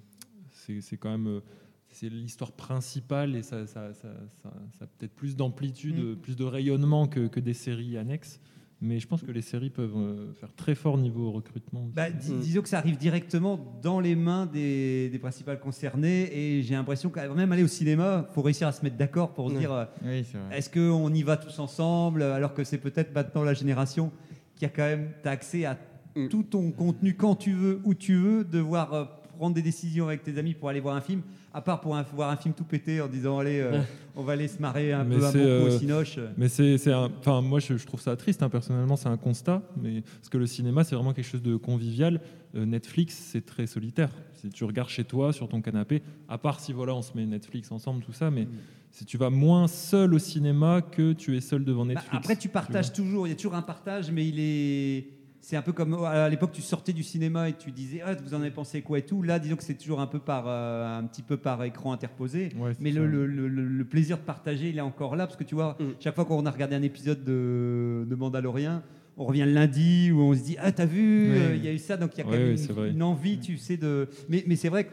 [0.53, 1.41] c'est quand même
[1.89, 4.09] c'est l'histoire principale et ça, ça, ça,
[4.45, 8.39] ça- ça a peut-être plus d'amplitude, plus de rayonnement que, que des séries annexes.
[8.83, 11.89] Mais je pense que les séries peuvent euh, faire très fort niveau recrutement.
[11.95, 12.33] Bah, dis-.
[12.33, 17.11] Disons que ça arrive directement dans les mains des, des principales concernées, et j'ai l'impression
[17.11, 20.25] qu'à même aller au cinéma, faut réussir à se mettre d'accord pour dire euh, Oui,
[20.51, 24.11] est-ce qu'on y va tous ensemble, alors que c'est peut-être maintenant la génération
[24.57, 25.77] qui a quand même accès à
[26.17, 26.29] Mm.
[26.29, 29.05] tout ton contenu quand tu veux, où tu veux, devoir euh,
[29.41, 31.23] prendre des décisions avec tes amis pour aller voir un film,
[31.55, 33.81] à part pour un- voir un film tout pété en disant allez, euh,
[34.15, 36.19] on va aller se marrer un Mais peu un bon c'est, coup euh, au cinoche.
[36.37, 38.43] Mais c'est, enfin, moi, je, je trouve ça triste.
[38.43, 39.63] hein, personnellement, c'est un constat.
[39.83, 42.21] Mais parce que le cinéma, c'est vraiment quelque chose de convivial.
[42.55, 44.11] Euh, Netflix, c'est très solitaire.
[44.35, 47.25] Si tu regardes chez toi, sur ton canapé, à part si voilà, on se met
[47.25, 48.47] Netflix ensemble, tout ça, mais
[48.91, 52.15] si tu vas moins seul au cinéma que tu es seul devant Bah, Netflix.
[52.15, 55.07] après, tu partages toujours, il y a toujours un partage, mais il est.
[55.51, 58.15] C'est un peu comme oh, à l'époque, tu sortais du cinéma et tu disais, ah,
[58.15, 59.21] vous en avez pensé quoi et tout.
[59.21, 62.51] Là, disons que c'est toujours un peu par, euh, un petit peu par écran interposé.
[62.57, 65.37] Ouais, Mais le, le- le- le- le plaisir de partager, il est encore là parce
[65.37, 65.85] que tu vois, Mm.
[65.99, 68.81] chaque fois qu'on a regardé un épisode de, de Mandalorian,
[69.17, 71.37] on revient le lundi où on se dit, ah, t'as vu, Oui.
[71.39, 72.55] euh, il y a eu ça, donc il y a quand même
[72.95, 74.09] une- envie, tu sais, de.
[74.29, 74.93] Mais, mais c'est vrai que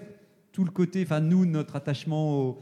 [0.53, 2.57] tout le côté, enfin, nous, notre attachement au-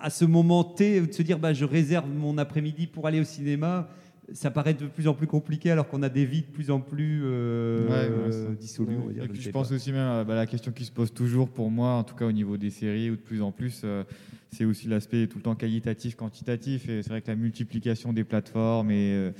[0.00, 3.24] à ce moment T, de se dire bah, je réserve mon après-midi pour aller au
[3.24, 3.88] cinéma,
[4.32, 6.80] ça paraît de plus en plus compliqué alors qu'on a des vies de plus en
[6.80, 8.54] plus euh, Ouais, ouais, euh, ça.
[8.54, 8.96] dissolues.
[9.02, 9.74] on va dire, Et je puis sais je pense pas.
[9.74, 12.24] aussi même à bah, la question qui se pose toujours pour moi, en tout cas
[12.26, 14.04] au niveau des séries ou de plus en plus, euh,
[14.50, 16.88] c'est aussi l'aspect tout le temps qualitatif, quantitatif.
[16.88, 19.32] Et c'est vrai que la multiplication des plateformes et, euh,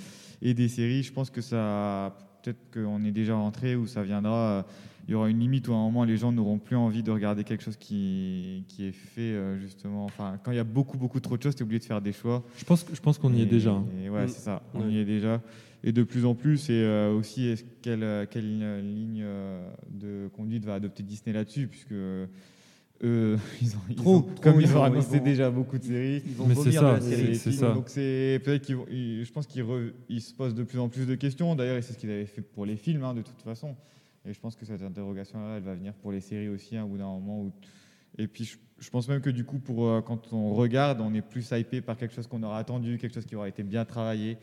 [0.43, 4.67] et des séries, je pense que ça, peut-être qu'on est déjà rentré ou ça viendra.
[5.09, 7.11] Il y aura une limite où à un moment les gens n'auront plus envie de
[7.11, 10.05] regarder quelque chose qui, qui est fait euh, justement.
[10.05, 12.01] Enfin, quand il y a beaucoup beaucoup trop de choses, tu es obligé de faire
[12.01, 12.43] des choix.
[12.57, 13.73] Je pense, que- je pense qu'on y est déjà.
[13.73, 13.85] hein.
[14.05, 14.93] et ouais, c'est ça, on Ouais.
[14.93, 15.41] y est déjà.
[15.85, 19.25] Et de plus en plus, et euh, aussi, est-ce- quelle, euh, quelle ligne
[19.91, 21.67] de conduite va adopter Disney là-dessus?
[21.67, 22.29] Puisque eux,
[23.61, 25.79] ils ont, ils Trop, ont- trop, comme ils ils ont annoncé ils vont- déjà beaucoup
[25.79, 26.23] de séries.
[26.25, 27.35] Ils vont Mais c'est vomir ça, de la c'est- série.
[27.37, 27.73] c'est Et ça.
[27.73, 30.79] Donc c'est peut-être qu'ils vont- ils- je pense qu'ils re- ils se posent de plus
[30.79, 31.57] en plus de questions.
[31.57, 33.75] D'ailleurs, c'est ce qu'ils avaient fait pour les films, hein, de toute façon.
[34.27, 36.89] Et je pense que cette interrogation-là, elle va venir pour les séries aussi, hein, au
[36.89, 37.41] bout d'un moment.
[37.43, 37.53] Où...
[38.19, 41.13] Et puis, je, je pense même que du coup, pour euh, quand on regarde, on
[41.15, 43.85] est plus hypé par quelque chose qu'on aura attendu, quelque chose qui aura été bien
[43.85, 44.37] travaillé.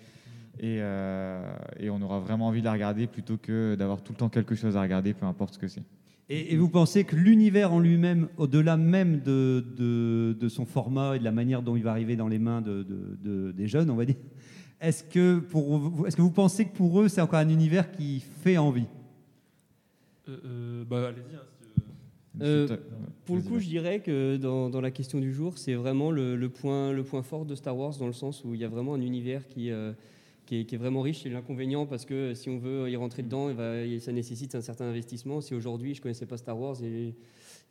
[0.59, 4.17] Et, euh, et on aura vraiment envie de la regarder plutôt que d'avoir tout le
[4.17, 5.83] temps quelque chose à regarder, peu importe ce que c'est.
[6.27, 11.15] Et, et vous pensez que l'univers en lui-même, au-delà même de, de, de son format
[11.15, 13.67] et de la manière dont il va arriver dans les mains de, de- de- des
[13.67, 14.17] jeunes, on va dire,
[14.81, 17.89] est-ce que, pour vous, est-ce que vous pensez que pour eux, c'est encore un univers
[17.91, 18.85] qui fait envie?
[20.85, 21.35] Bah, allez-y.
[21.35, 21.79] hein, si tu
[22.41, 22.45] veux.
[22.45, 22.79] Euh, C'est-
[23.25, 26.35] Pour le coup, je dirais que dans, dans la question du jour, c'est vraiment le,
[26.35, 28.69] le point, le point fort de Star Wars, dans le sens où il y a
[28.69, 29.91] vraiment un univers qui, euh,
[30.45, 31.21] qui, est, qui est vraiment riche.
[31.23, 33.49] C'est l'inconvénient parce que si on veut y rentrer dedans,
[33.99, 35.41] ça nécessite un certain investissement.
[35.41, 37.13] Si aujourd'hui je connaissais pas Star Wars et,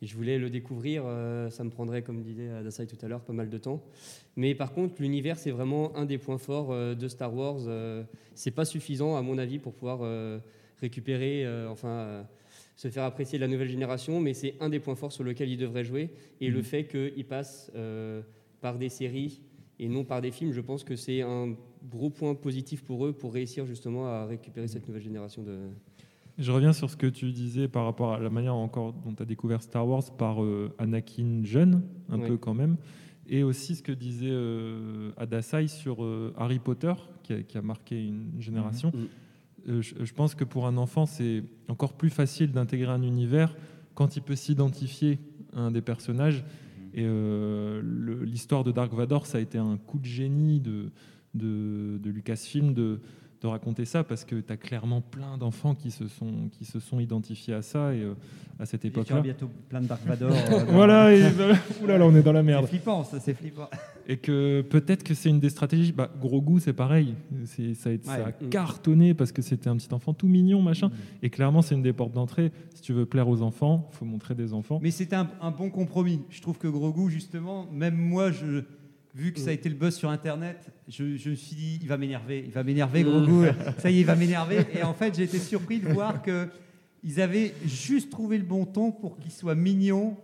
[0.01, 3.21] et je voulais le découvrir, euh, ça me prendrait, comme disait Adasai tout à l'heure,
[3.21, 3.81] pas mal de temps.
[4.37, 7.57] Mais par contre, l'univers, c'est vraiment un des points forts euh, de Star Wars.
[7.67, 10.39] Euh, c'est pas suffisant, à mon avis, pour pouvoir euh,
[10.79, 12.23] récupérer, euh, enfin, euh,
[12.79, 15.49] se faire apprécier de la nouvelle génération, mais c'est un des points forts sur lequel
[15.49, 16.11] ils devraient jouer.
[16.39, 18.21] Et le fait qu'ils passent euh,
[18.61, 19.41] par des séries
[19.79, 21.55] et non par des films, je pense que c'est un
[21.89, 25.57] gros point positif pour eux pour réussir justement à récupérer cette nouvelle génération de.
[26.37, 29.23] Je reviens sur ce que tu disais par rapport à la manière encore dont tu
[29.23, 32.27] as découvert Star Wars par euh, Anakin jeune, un Ouais.
[32.29, 32.77] peu quand même,
[33.27, 37.61] et aussi ce que disait euh, Adasai sur euh, Harry Potter, qui a, qui a
[37.61, 38.91] marqué une génération.
[38.93, 39.01] Mhm.
[39.03, 39.07] Euh,
[39.67, 43.55] je, je pense que pour un enfant, c'est encore plus facile d'intégrer un univers
[43.95, 45.19] quand il peut s'identifier
[45.53, 46.43] à un des personnages.
[46.93, 47.81] Et euh,
[48.23, 50.91] l'histoire de Dark Vador, ça a été un coup de génie de,
[52.03, 52.73] Lucasfilm
[53.41, 56.79] de raconter ça parce que tu as clairement plein d'enfants qui, se sont- qui se
[56.79, 58.13] sont identifiés à ça et euh,
[58.59, 59.21] à cette Il y aura époque-là.
[59.21, 60.31] bientôt plein de Dark Vador.
[60.51, 61.23] euh, Voilà, et,
[61.83, 62.65] oula, là, on est dans la C'est merde.
[62.67, 63.69] flippant, ça, c'est flippant.
[64.09, 65.93] Et que peut-être que c'est une des stratégies.
[65.93, 67.13] Bah, gros goût, c'est pareil.
[67.45, 68.27] C'est- Ça a, ça.
[68.41, 68.49] Mm.
[68.49, 70.91] cartonné parce que c'était un petit enfant tout mignon, machin.
[71.21, 72.51] Et clairement, c'est une des portes d'entrée.
[72.75, 74.79] Si tu veux plaire aux enfants, faut montrer des enfants.
[74.81, 76.19] Mais c'était un, un bon compromis.
[76.29, 78.63] Je trouve que Grogu, justement, même moi, je,
[79.15, 81.87] vu que ça a été le buzz sur Internet, je, je me suis dit, il
[81.87, 83.47] va m'énerver, il va m'énerver, Grogu.
[83.79, 84.65] ça y est, il va m'énerver.
[84.73, 86.47] Et en fait, j'ai été surpris de voir que
[87.03, 90.17] ils avaient juste trouvé le bon ton pour qu'il soit mignon,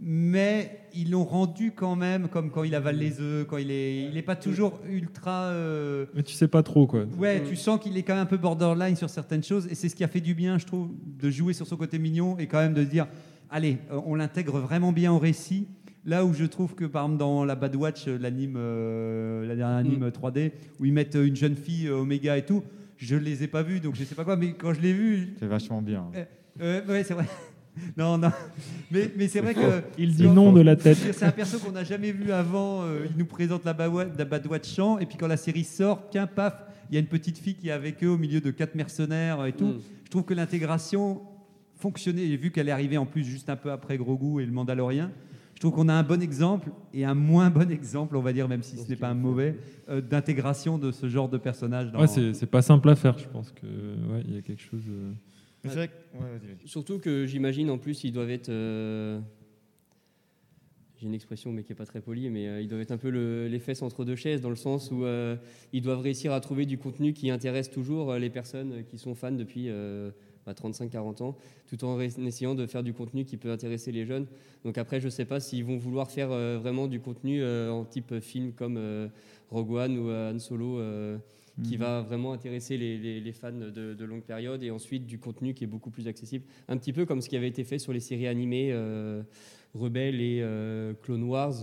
[0.00, 4.04] mais ils l'ont rendu quand même comme quand il avale les œufs, quand il est,
[4.10, 5.44] il est pas toujours ultra.
[5.50, 7.04] euh, Mais tu sais pas trop, quoi.
[7.18, 9.88] Ouais, tu sens qu'il est quand même un peu borderline sur certaines choses, et c'est
[9.88, 12.46] ce qui a fait du bien, je trouve, de jouer sur son côté mignon et
[12.46, 13.06] quand même de dire,
[13.50, 15.68] allez, on l'intègre vraiment bien au récit.
[16.06, 19.56] Là où je trouve que, par exemple, dans la Bad Watch, euh, l'anime, euh, la
[19.56, 22.62] dernière anime 3D, où ils mettent euh, une jeune fille Oméga et tout,
[22.98, 25.34] je les ai pas vus, donc je sais pas quoi, mais quand je l'ai vu,
[25.38, 26.04] C'est vachement bien.
[26.14, 26.24] euh,
[26.60, 27.24] euh, ouais, c'est vrai.
[27.96, 28.30] Non, non,
[28.92, 30.96] mais, mais c'est vrai que Il dit non de la tête.
[30.96, 32.82] c'est un perso qu'on n'a jamais vu avant.
[32.84, 35.36] euh, il nous présente la Bad Watch- la Bad Watch Champ, et puis quand la
[35.36, 36.54] série sort, tiens, paf,
[36.88, 39.44] il y a une petite fille qui est avec eux au milieu de quatre mercenaires
[39.44, 39.66] et tout.
[39.66, 39.80] Mm.
[40.04, 41.22] Je trouve que l'intégration
[41.76, 44.52] fonctionnait, et vu qu'elle est arrivée en plus juste un peu après Grogu et le
[44.52, 45.10] Mandalorien.
[45.54, 48.48] Je trouve qu'on a un bon exemple et un moins bon exemple, on va dire,
[48.48, 49.56] même si ce n'est pas un mauvais,
[49.88, 51.92] euh, d'intégration de ce genre de personnage.
[51.92, 52.00] Dans...
[52.00, 54.82] Ouais, c'est pas simple à faire, je pense que ouais, il y a quelque chose.
[54.88, 55.12] euh,
[55.64, 55.88] ouais.
[56.66, 58.48] Surtout que j'imagine en plus ils doivent être.
[58.50, 59.20] euh,
[60.98, 62.98] J'ai une expression mais qui est pas très polie, mais euh, ils doivent être un
[62.98, 65.36] peu le- les fesses entre deux chaises dans le sens où euh,
[65.72, 69.32] ils doivent réussir à trouver du contenu qui intéresse toujours les personnes qui sont fans
[69.32, 70.10] depuis euh,
[70.46, 74.26] bah, 35-40 ans, tout en essayant de faire du contenu qui peut intéresser les jeunes.
[74.64, 77.84] Donc après, je sais pas s'ils vont vouloir faire euh, vraiment du contenu euh, en
[77.84, 79.08] type film comme euh,
[79.50, 80.78] Rogue One ou euh, Han Solo.
[80.78, 81.18] euh,
[81.62, 85.20] qui va vraiment intéresser les, les- les fans de, de longue période et ensuite du
[85.20, 86.44] contenu qui est beaucoup plus accessible.
[86.66, 89.22] Un petit peu comme ce qui avait été fait sur les séries animées euh,
[89.72, 91.54] Rebelle et euh, Clone Wars,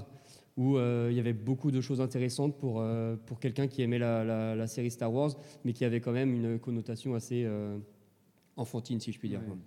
[0.56, 4.00] où euh, il y avait beaucoup de choses intéressantes pour, euh, pour quelqu'un qui aimait
[4.00, 5.32] la, la- la série Star Wars,
[5.66, 7.78] mais qui avait quand même une connotation assez euh,
[8.58, 9.44] enfantine, si je puis dire.
[9.46, 9.58] quoi.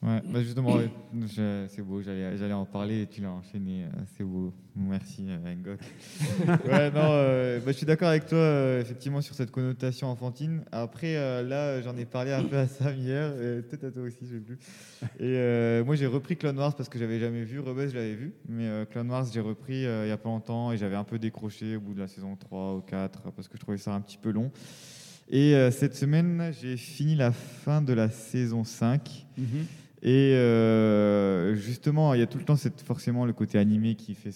[0.00, 0.88] Ouais, bah justement, ouais,
[1.68, 4.52] c'est beau, j'allais en parler et tu l'as enchaîné, euh, c'est beau.
[4.76, 5.80] Merci, euh, Ngok.
[6.66, 10.62] ouais, non, euh, bah, je suis d'accord avec toi, euh, effectivement, sur cette connotation enfantine.
[10.70, 14.18] Après, euh, là, j'en ai parlé un peu à Sam hier, peut-être à toi aussi,
[14.22, 14.58] je sais plus.
[15.18, 18.14] Et euh, moi, j'ai repris Clone Wars parce que j'avais jamais vu, Rebels, je l'avais
[18.14, 20.94] vu, mais euh, Clone Wars, j'ai repris euh, il y a pas longtemps et j'avais
[20.96, 23.78] un peu décroché au bout de la saison 3 ou 4 parce que je trouvais
[23.78, 24.52] ça un petit peu long.
[25.30, 29.26] Et euh, cette semaine, j'ai fini la fin de la saison 5.
[29.36, 29.44] Mhm.
[30.02, 34.14] Et euh, justement, il y a tout le temps cette, forcément le côté animé qui
[34.14, 34.30] fait.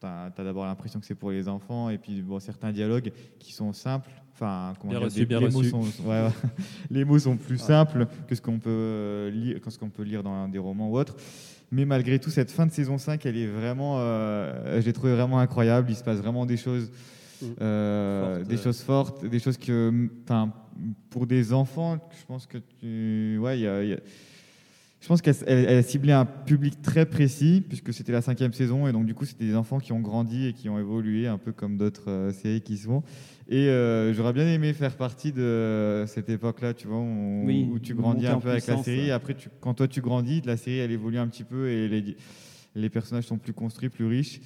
[0.00, 3.52] Tu as, d'abord l'impression que c'est pour les enfants, et puis bon, certains dialogues qui
[3.52, 4.10] sont simples.
[4.32, 6.30] Enfin, Bien dire, reçu, les- bien les mots sont- ouais, ouais.
[6.92, 10.04] les mots sont plus simples que ce qu'on peut, euh, lire, que ce qu'on peut
[10.04, 11.16] lire dans des romans ou autres.
[11.72, 15.12] Mais malgré tout, cette fin de saison 5, elle est vraiment, euh, je l'ai trouvé
[15.14, 15.90] vraiment incroyable.
[15.90, 16.92] Il se passe vraiment des choses,
[17.40, 17.46] Mm.
[17.60, 18.62] euh, des euh.
[18.62, 20.52] choses fortes, des choses que, enfin,
[21.10, 24.00] pour des enfants, je pense que tu, ouais, il y a- il y a-
[25.00, 28.52] je pense qu'elle elle- elle a ciblé un public très précis puisque c'était la cinquième
[28.52, 31.28] saison et donc du coup c'était des enfants qui ont grandi et qui ont évolué
[31.28, 33.04] un peu comme d'autres euh, séries qui se font.
[33.48, 37.78] Et euh, j'aurais bien aimé faire partie de cette époque-là, tu vois, où, Oui, où
[37.78, 39.10] tu grandis un peu avec la série.
[39.12, 42.16] après, tu- quand toi tu grandis, la série elle évolue un petit peu et les,
[42.74, 44.40] les personnages sont plus construits, plus riches.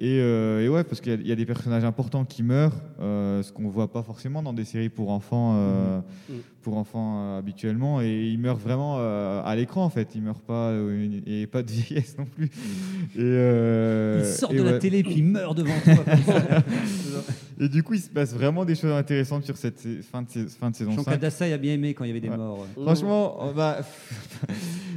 [0.00, 2.42] Et, euh, et ouais, parce qu'il y a- il y, a des personnages importants qui
[2.42, 6.36] meurent, euh, ce qu'on voit pas forcément dans des séries pour enfants, euh, Mhm.
[6.62, 8.00] pour enfants euh, habituellement.
[8.02, 10.08] Et ils meurent vraiment euh, à l'écran en fait.
[10.16, 12.46] Ils meurent pas euh, et pas de vieillesse non plus.
[12.46, 15.94] Et, euh, Il sort et de la télé puis il meurt devant toi.
[17.60, 19.80] Et du coup, il se passe vraiment des choses intéressantes sur cette
[20.10, 21.12] fin de, fin de saison Jean 5.
[21.12, 22.36] Kadasai a bien aimé quand il y avait des Ouais.
[22.36, 22.66] morts.
[22.82, 23.78] Franchement, on va-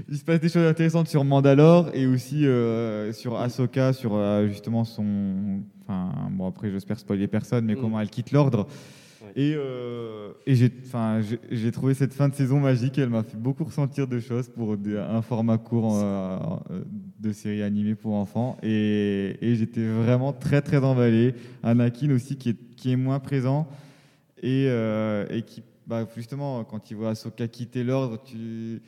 [0.10, 4.48] il se passe des choses intéressantes sur Mandalore et aussi euh, sur Ahsoka, sur euh,
[4.48, 5.62] justement son.
[5.84, 7.82] Enfin, bon, après, j'espère spoiler personne, mais Mm.
[7.82, 8.68] comment elle quitte l'ordre.
[9.22, 9.32] Ouais.
[9.36, 12.98] Et, euh, et j'ai, trouvé cette fin de saison magique.
[12.98, 16.38] Elle m'a fait beaucoup ressentir de choses pour des- un format court euh,
[17.20, 18.58] de série animée pour enfants.
[18.64, 21.36] Et, et j'étais vraiment très, très emballé.
[21.64, 23.68] Anakin aussi, qui est, qui est moins présent
[24.44, 24.66] et,
[25.30, 28.82] et qui, bah, justement, quand il voit Ahsoka quitter l'ordre, tu.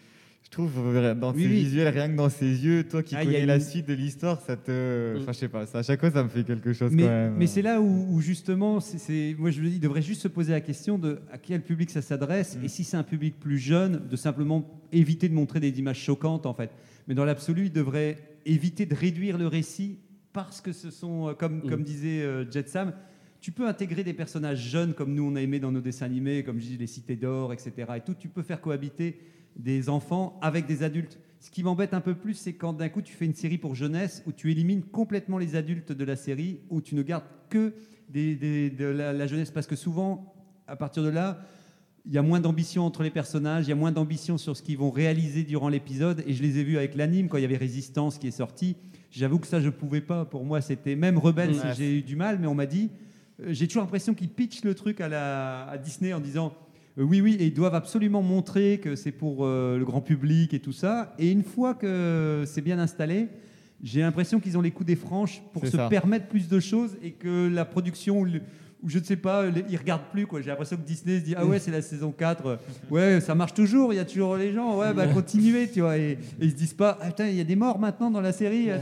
[0.49, 1.53] Je trouve euh, dans Oui, ses oui.
[1.63, 4.41] visuels, rien que dans ses yeux, toi qui Ah, connais la une- suite de l'histoire,
[4.41, 5.13] ça te.
[5.15, 5.21] Mm.
[5.21, 7.09] Enfin, je sais pas, ça, à chaque fois, ça me fait quelque chose Mais, quand
[7.09, 7.35] même.
[7.37, 10.27] mais c'est là où, où justement, c'est- moi je me dis, il devrait juste se
[10.27, 12.65] poser la question de à quel public ça s'adresse Mm.
[12.65, 16.47] et si c'est un public plus jeune, de simplement éviter de montrer des images choquantes
[16.47, 16.71] en fait.
[17.07, 19.99] Mais dans l'absolu, il devrait éviter de réduire le récit
[20.33, 21.69] parce que ce sont, euh, comme, Mm.
[21.69, 22.93] comme disait euh, Jet Sam,
[23.39, 26.43] tu peux intégrer des personnages jeunes comme nous on a aimé dans nos dessins animés,
[26.43, 27.71] comme je dis les cités d'or, etc.
[27.97, 29.19] Et tout, tu peux faire cohabiter
[29.59, 31.19] des enfants avec des adultes.
[31.39, 33.75] Ce qui m'embête un peu plus, c'est quand d'un coup tu fais une série pour
[33.75, 37.73] jeunesse où tu élimines complètement les adultes de la série, où tu ne gardes que
[38.09, 40.33] des, des- de la, la jeunesse, parce que souvent,
[40.67, 41.39] à partir de là,
[42.05, 44.63] il y a moins d'ambition entre les personnages, il y a moins d'ambition sur ce
[44.63, 46.23] qu'ils vont réaliser durant l'épisode.
[46.25, 48.75] Et je les ai vus avec l'anime quand il y avait Résistance qui est sorti.
[49.11, 50.25] J'avoue que ça, je pouvais pas.
[50.25, 51.55] Pour moi, c'était même Rebelle, Ouais.
[51.73, 52.89] si j'ai eu du mal, mais on m'a dit.
[53.41, 56.53] euh, J'ai toujours l'impression qu'ils pitchent le truc à, la, à Disney en disant
[57.03, 60.59] oui, oui, et ils doivent absolument montrer que c'est pour euh, le grand public et
[60.59, 61.13] tout ça.
[61.19, 63.27] Et une fois que c'est bien installé,
[63.83, 65.87] j'ai l'impression qu'ils ont les coups des franches pour se ça.
[65.87, 68.41] permettre plus de choses et que la production, ou le-
[68.81, 70.25] ou je ne sais pas, les- ils regardent plus.
[70.25, 70.41] quoi.
[70.41, 72.57] J'ai l'impression que Disney se dit Ah ouais, c'est la saison 4,
[72.89, 75.97] ouais, ça marche toujours, il y a toujours les gens, ouais, bah continuez, tu vois.
[75.97, 78.21] Et, et ils se disent pas Ah putain, il y a des morts maintenant dans
[78.21, 78.69] la série.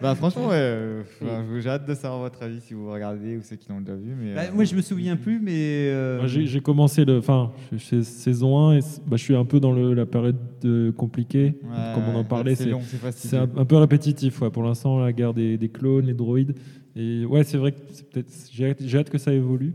[0.00, 3.42] Bah, franchement, ouais, euh, enfin, j'ai hâte de savoir votre avis si vous regardez ou
[3.42, 4.14] ceux qui l'ont déjà vu.
[4.18, 5.52] Mais, Bah, euh, moi, je me souviens plus, mais.
[5.90, 9.94] euh, J'ai commencé le, enfin, saison 1 et bah, je suis un peu dans le-
[9.94, 12.54] la période de- compliquée, ouais, comme on en parlait.
[12.54, 14.50] c'est un, un peu répétitif, ouais.
[14.50, 16.54] Pour l'instant, la guerre des, des clones, les droïdes.
[16.96, 18.30] Et ouais, c'est vrai que c'est peut-être.
[18.52, 19.74] J'ai hâte, j'ai hâte que ça évolue.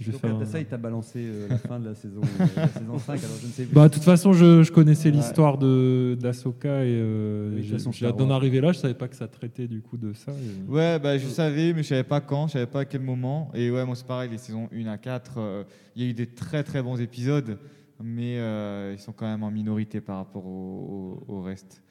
[0.00, 2.20] Je vais donc, faire un- ça, il t'a balancé euh, la fin de la saison,
[2.22, 3.74] euh, la saison 5, alors je ne sais plus.
[3.74, 5.16] Bah, de toute façon, je, je connaissais Ouais.
[5.16, 8.36] l'histoire de d'Asoka et euh, Oui, de toute j'ai façon, j'ai hâte Star d'en Wars.
[8.36, 8.70] arriver là.
[8.70, 10.30] Je savais pas que ça traitait du coup de ça.
[10.32, 13.00] et- Ouais, bah, je savais, mais je savais pas quand, je savais pas à quel
[13.00, 13.50] moment.
[13.54, 15.64] Et ouais, moi c'est pareil, les saisons 1 à 4, euh,
[15.96, 17.58] il y a eu des très très bons épisodes,
[18.00, 21.82] mais euh, ils sont quand même en minorité par rapport au, au- au reste.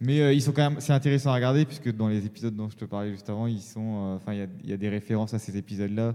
[0.00, 2.68] Mais euh, ils sont quand même, c'est intéressant à regarder puisque dans les épisodes dont
[2.68, 4.88] je te parlais juste avant, ils sont, euh, il y a- il y, a des
[4.88, 6.14] références à ces épisodes-là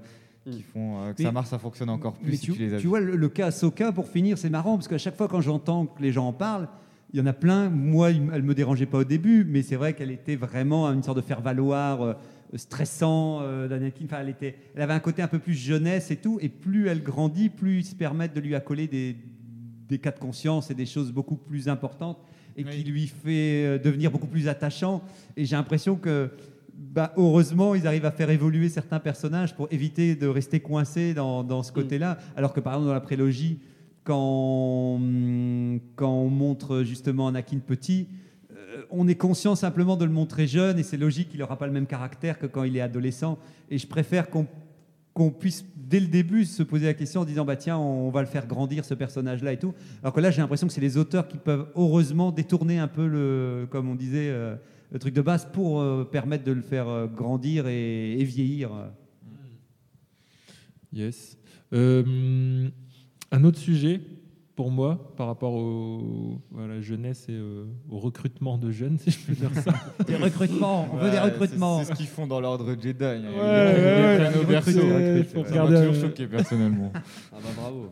[0.50, 2.60] qui font euh, que Mais- ça marche, ça fonctionne encore plus Mais si tu, tu,
[2.60, 2.88] les as tu vus.
[2.90, 5.86] vois, le, le cas Ahsoka, pour finir, c'est marrant, parce qu'à chaque fois quand j'entends
[5.86, 6.70] que les gens en parlent,
[7.14, 7.70] il y en a plein.
[7.70, 11.18] Moi, elle me dérangeait pas au début, mais c'est vrai qu'elle était vraiment une sorte
[11.18, 12.14] de faire-valoir euh,
[12.56, 14.06] stressant euh, d'Anakin.
[14.06, 16.40] Enfin, elle, était, elle avait un côté un peu plus jeunesse et tout.
[16.42, 19.16] Et plus elle grandit, plus ils se permettent de lui accoler des,
[19.88, 22.18] des cas de conscience et des choses beaucoup plus importantes
[22.58, 22.72] et Oui.
[22.72, 25.02] qui lui fait euh, devenir beaucoup plus attachant.
[25.38, 26.30] Et j'ai l'impression que
[26.76, 31.44] bah, heureusement, ils arrivent à faire évoluer certains personnages pour éviter de rester coincés dans,
[31.44, 31.76] dans ce Mm.
[31.76, 32.18] côté-là.
[32.36, 33.60] Alors que par exemple, dans la prélogie,
[34.04, 38.08] quand, hum, quand on montre justement Anakin petit,
[38.56, 41.68] euh, on est conscient simplement de le montrer jeune et c'est logique qu'il n'aura pas
[41.68, 43.40] le même caractère que quand il est adolescent.
[43.70, 44.46] Et je préfère qu'on
[45.14, 48.22] qu'on puisse dès le début se poser la question en disant bah tiens on va
[48.22, 50.82] le faire grandir ce personnage là et tout alors que là j'ai l'impression que c'est
[50.82, 54.56] les auteurs qui peuvent heureusement détourner un peu le comme on disait euh,
[54.92, 58.72] le truc de base pour euh, permettre de le faire euh, grandir et, et vieillir
[60.96, 61.40] Yes.
[61.72, 64.00] Un autre sujet
[64.56, 69.10] pour moi par rapport au, à la jeunesse et euh, au recrutement de jeunes, si
[69.12, 69.74] je peux dire ça.
[70.08, 73.04] des recrutements on veut des Ouais, recrutements C'est ce qu'ils font dans l'ordre Jedi.
[73.04, 73.22] hein.
[73.22, 76.92] Ouais, Ils ouais, les ouais, recrutent, Ça ouais, m'a toujours euh, choqué personnellement.
[77.32, 77.90] Ah bah bravo.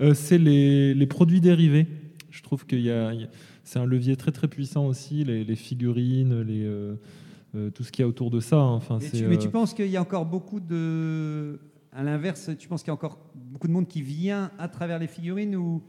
[0.00, 1.86] Euh, c'est les, les produits dérivés.
[2.30, 3.28] Je trouve qu'il y a, il y a-
[3.62, 6.96] c'est un levier très très puissant aussi, les, les figurines, les, euh,
[7.74, 8.56] tout ce qu'il y a autour de ça.
[8.58, 8.74] hein.
[8.74, 11.58] Enfin, tu- mais tu penses qu'il y a encore beaucoup de.
[11.94, 14.98] À l'inverse, tu penses qu'il y a encore beaucoup de monde qui vient à travers
[14.98, 15.82] les figurines ou?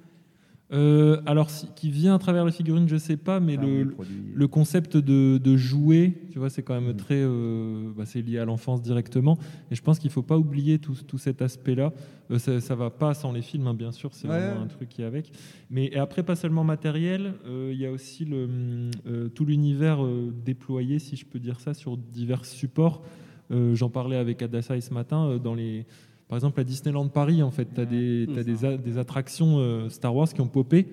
[0.71, 3.77] euh, alors, si- qui vient à travers les figurines, je sais pas, mais Enfin, le,
[3.79, 4.15] les produits.
[4.33, 8.39] le concept de, de jouer, tu vois, c'est quand même très, euh, bah, c'est lié
[8.39, 9.37] à l'enfance directement.
[9.71, 11.91] Et je pense qu'il faut pas oublier tout, tout cet aspect-là.
[12.31, 14.39] Euh, ça, ça va pas sans les films, hein, bien sûr, c'est Ouais.
[14.39, 15.31] vraiment un truc qui est avec.
[15.69, 18.89] Mais et après, pas seulement matériel, il y a aussi le,
[19.33, 19.99] tout l'univers
[20.45, 23.03] déployé, si je peux dire ça, sur divers supports.
[23.51, 25.85] Euh, J'en parlais avec Adasai ce matin euh, dans les.
[26.27, 29.57] Par exemple, à Disneyland Paris, en fait, tu as, des, t'as des, a- des attractions
[29.59, 30.87] euh, Star Wars qui ont popé.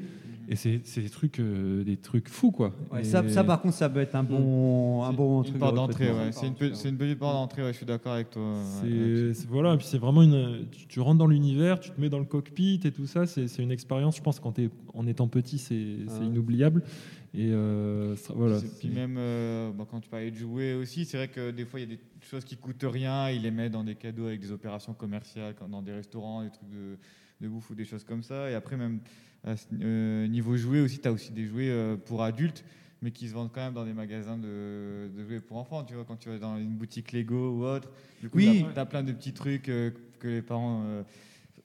[0.49, 2.75] Et c'est c'est des trucs, euh, des trucs fous, quoi.
[2.93, 5.59] Ouais, ça, ça, par contre, ça peut être un bon, un C'est bon une truc.
[5.59, 6.33] porte d'entrée, ouais.
[6.33, 8.43] C'est une, pe- une petite porte d'entrée, ouais, je suis d'accord avec toi.
[9.49, 10.67] voilà, et puis c'est vraiment une.
[10.71, 13.27] Tu, tu rentres dans l'univers, tu te mets dans le cockpit et tout ça.
[13.27, 16.25] C'est c'est une expérience, je pense, quand t'es en étant petit, c'est c'est Ah.
[16.25, 16.83] inoubliable.
[17.35, 18.59] Et euh, ça- voilà.
[18.79, 21.81] Puis même euh, bah, quand tu parlais de jouer aussi, c'est vrai que des fois
[21.81, 24.41] il y a des choses qui coûtent rien, ils les mettent dans des cadeaux avec
[24.41, 26.99] des opérations commerciales, comme dans des restaurants, des trucs de,
[27.43, 28.51] de bouffe ou des choses comme ça.
[28.51, 29.01] Et après même
[29.45, 32.65] à ce- euh, niveau jouets aussi, tu as aussi des jouets euh, pour adultes,
[33.03, 35.83] mais qui se vendent quand même dans des magasins de, de jouets pour enfants.
[35.85, 37.91] Tu vois, quand tu vas dans une boutique Lego ou autre,
[38.21, 38.65] du coup, Oui.
[38.73, 39.91] tu as, plein de petits trucs euh,
[40.21, 41.03] que les parents euh,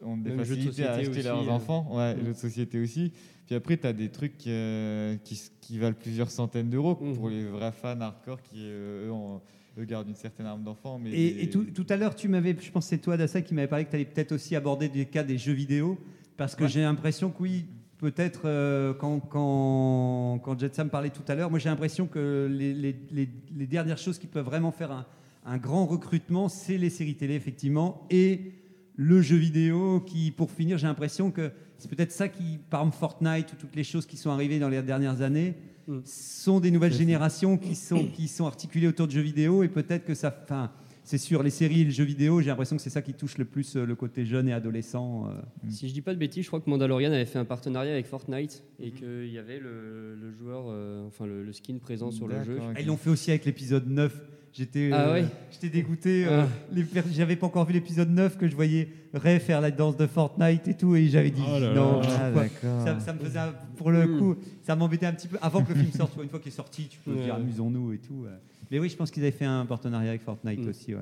[0.01, 1.87] ont des Même jeux de facilités à acheter aussi, leurs enfants.
[1.95, 2.19] Ouais, Mm.
[2.25, 3.13] jeux de société aussi.
[3.45, 7.15] Puis après, tu as des trucs euh, qui, valent plusieurs centaines d'euros Mhm.
[7.15, 9.39] pour les vrais fans hardcore qui, eux, ont-
[9.77, 10.99] eux, gardent une certaine arme d'enfant.
[10.99, 13.53] Mais Et, tout, tout à l'heure, tu m'avais, je pense que c'est toi, Dassa, qui
[13.53, 15.97] m'avait parlé que tu allais peut-être aussi aborder des cas des jeux vidéo,
[16.35, 16.69] parce que Ouais.
[16.69, 17.65] j'ai l'impression que oui,
[17.97, 22.73] peut-être euh, quand, quand, quand Jetsam parlait tout à l'heure, moi j'ai l'impression que les,
[22.73, 25.05] les- les- les dernières choses qui peuvent vraiment faire un,
[25.45, 28.51] un grand recrutement, c'est les séries télé, effectivement, et
[28.95, 32.97] le jeu vidéo qui, pour finir, j'ai l'impression que c'est peut-être ça qui, par exemple,
[32.97, 35.53] Fortnite ou toutes les choses qui sont arrivées dans les dernières années,
[35.87, 35.99] Mm.
[36.03, 40.05] sont des nouvelles générations qui sont, qui sont articulées autour de jeux vidéo et peut-être
[40.05, 40.37] que ça.
[40.43, 40.71] Enfin,
[41.03, 43.37] c'est sûr, les séries et le jeu vidéo, j'ai l'impression que c'est ça qui touche
[43.37, 45.29] le plus euh, le côté jeune et adolescent.
[45.29, 45.69] euh.
[45.69, 48.07] Si je dis pas de bêtises, je crois que Mandalorian avait fait un partenariat avec
[48.07, 52.27] Fortnite et qu'il y avait le, le joueur, euh, enfin le, le skin présent sur
[52.27, 52.59] le jeu.
[52.77, 54.21] Ils l'ont fait aussi avec l'épisode 9.
[54.57, 56.25] J'étais Ah euh, ouais j'étais dégoûté.
[56.25, 56.45] euh,
[56.75, 57.01] Ah.
[57.11, 60.67] J'avais pas encore vu l'épisode 9 que je voyais Ray faire la danse de Fortnite
[60.67, 60.95] et tout.
[60.95, 62.01] Et j'avais dit Oh là non.
[62.01, 62.31] là.
[62.63, 63.39] Ah, ça, ça me faisait
[63.75, 64.19] pour le Mm.
[64.19, 65.37] coup, ça m'embêtait un petit peu.
[65.41, 67.23] Avant que le film sorte, une fois qu'il est sorti, tu peux Ouais.
[67.25, 68.25] dire amusons-nous et tout.
[68.25, 68.35] euh.
[68.71, 70.69] Mais oui, je pense qu'ils avaient fait un partenariat avec Fortnite Mm.
[70.69, 70.95] aussi.
[70.95, 71.01] Ouais.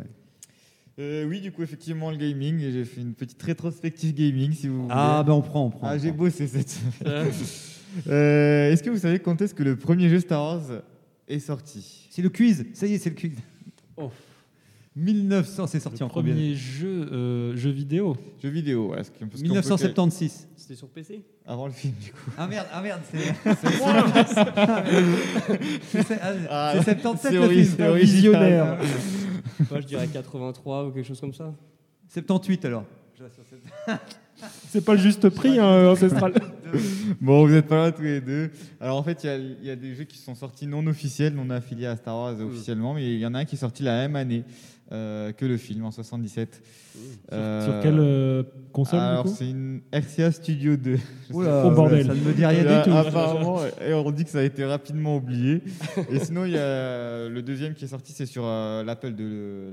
[1.00, 2.60] Euh, oui, du coup, effectivement, le gaming.
[2.60, 4.94] J'ai fait une petite rétrospective gaming, si vous voulez.
[4.98, 5.88] Ah, ben on prend, on prend.
[5.88, 7.28] Ah, j'ai bossé cette semaine.
[8.10, 10.82] Euh, Est-ce que vous savez quand est-ce que le premier jeu Star Wars
[11.28, 13.34] est sorti C'est le quiz, ça y est, c'est le quiz.
[13.98, 14.12] Oh.
[14.98, 18.16] 1900, c'est sorti Le en combien premier jeu, euh, jeu vidéo.
[18.42, 20.48] Jeu vidéo, ouais, parce que- parce qu'on peut 1976.
[20.56, 22.32] C'était sur PC Avant le film, du coup.
[22.38, 23.18] Ah merde, ah merde, c'est
[23.62, 24.06] c'est moi.
[25.92, 27.74] C'est c'est- ah, Ah, 77 le film.
[27.78, 28.78] c'est original.
[29.70, 31.54] Moi, je dirais 83 ou quelque chose comme ça.
[32.10, 32.86] 78 alors.
[34.70, 36.34] C'est pas le juste prix, hein, ancestral.
[37.22, 38.50] Bon, vous n'êtes pas là tous les deux.
[38.80, 40.86] Alors en fait, il y a- il y, a des jeux qui sont sortis non
[40.88, 43.60] officiels, non affiliés à Star Wars officiellement, mais il y en a un qui est
[43.60, 44.44] sorti la même année
[44.92, 46.62] euh, que le film, en 77.
[47.34, 50.98] Euh, Sur quelle euh, console Alors c'est une RCA Studio 2.
[51.34, 52.06] Oula, Oh, bordel.
[52.06, 52.96] Ça ne me dit rien du tout.
[52.96, 55.62] euh, Apparemment, et on dit que ça a été rapidement oublié.
[56.12, 59.72] Et sinon, il y a le deuxième qui est sorti, c'est sur euh, l'Apple de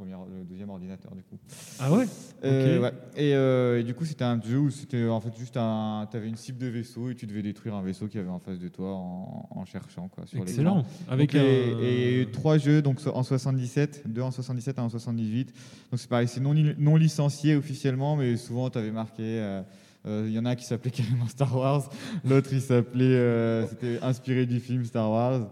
[0.00, 1.36] premier, le deuxième ordinateur du coup.
[1.78, 2.06] Ah ouais?
[2.44, 2.82] Euh, Ok.
[2.84, 2.92] ouais.
[3.16, 6.28] et, euh, et du coup, c'était un jeu où c'était en fait juste un, t'avais
[6.28, 8.68] une cible de vaisseau et tu devais détruire un vaisseau qui avait en face de
[8.68, 10.40] toi en, en cherchant quoi sur.
[10.40, 10.84] Excellent.
[11.08, 14.84] Avec Donc, un- et, et trois jeux donc en 77, deux en 77 et un
[14.84, 15.52] en 78.
[15.90, 19.22] Donc c'est pareil, c'est non, non licencié officiellement, mais souvent tu avais marqué.
[19.22, 19.62] euh,
[20.06, 21.90] euh, Il y en a un qui s'appelait carrément Star Wars,
[22.24, 25.50] l'autre il s'appelait, euh, c'était inspiré du film Star Wars.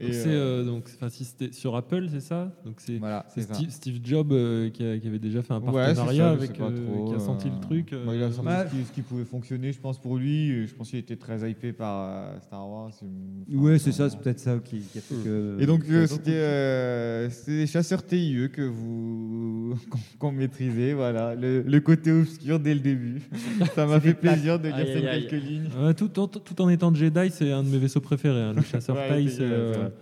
[0.00, 2.52] Donc c'est euh, donc enfin, si c'était sur Apple, c'est ça?
[2.64, 3.42] Donc c'est voilà, ça.
[3.54, 6.44] Steve, Steve Jobs euh, qui, a- qui avait déjà fait un Ouais, partenariat ça, je
[6.44, 7.92] avec euh, trop, qui a senti euh, le truc.
[7.92, 8.64] euh, bah, il a senti Ouais.
[8.70, 10.66] ce, qui, ce qui pouvait fonctionner, je pense, pour lui.
[10.68, 12.92] Je pense qu'il était très hypé par euh, Star Wars.
[13.02, 15.56] me- Ouais, enfin, c'est ça, euh, c'est peut-être ça qui, qui a fait que.
[15.58, 19.74] Et donc, euh, Ça c'était euh, des chasseurs TIE que vous
[20.20, 21.34] qu'on maîtrisait, voilà.
[21.34, 23.20] Le, le côté obscur dès le début.
[23.74, 25.68] Ça m'a fait plaisir de lire ces quelques lignes.
[25.80, 28.42] Ouais, tout, en, tout en étant Jedi, c'est un de mes vaisseaux préférés.
[28.42, 29.08] hein, le chasseur Ouais,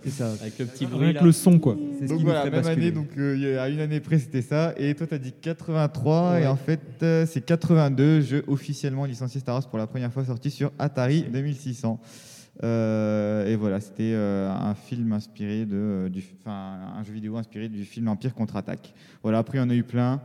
[0.07, 0.31] ça.
[0.41, 1.19] Avec le petit bruit rien là.
[1.21, 1.75] que le son quoi.
[1.99, 2.87] C'est Donc qui nous voilà, fait même basculer.
[2.87, 4.73] année, donc euh, il y a une année près c'était ça.
[4.77, 6.43] Et toi, tu as dit 83, Ouais.
[6.43, 10.23] et en fait, euh, c'est 82, jeu officiellement licencié Star Wars pour la première fois
[10.25, 11.99] sorti sur Atari 2600.
[12.63, 17.37] Euh, et voilà, c'était euh, un film inspiré de, euh, du, enfin, un jeu vidéo
[17.37, 18.93] inspiré du film Empire contre-attaque.
[19.21, 20.21] Voilà, après, il y en a eu plein.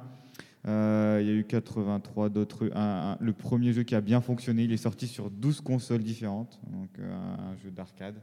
[0.66, 2.70] Euh, il y a eu 83 d'autres.
[2.74, 6.02] un- un- le premier jeu qui a bien fonctionné, il est sorti sur 12 consoles
[6.04, 8.14] différentes, donc un jeu d'arcade.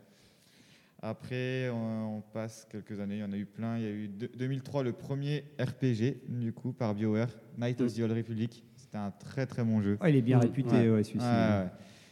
[1.02, 3.78] Après, on, on passe quelques années, il y en a eu plein.
[3.78, 7.94] Il y a eu deux- 2003 le premier RPG, du coup, par BioWare, Night of
[7.94, 8.64] the Old Republic.
[8.76, 9.98] C'était un très très bon jeu.
[10.02, 11.26] Ah, il est bien réputé, ouais, celui-ci.
[11.26, 11.68] Ouais.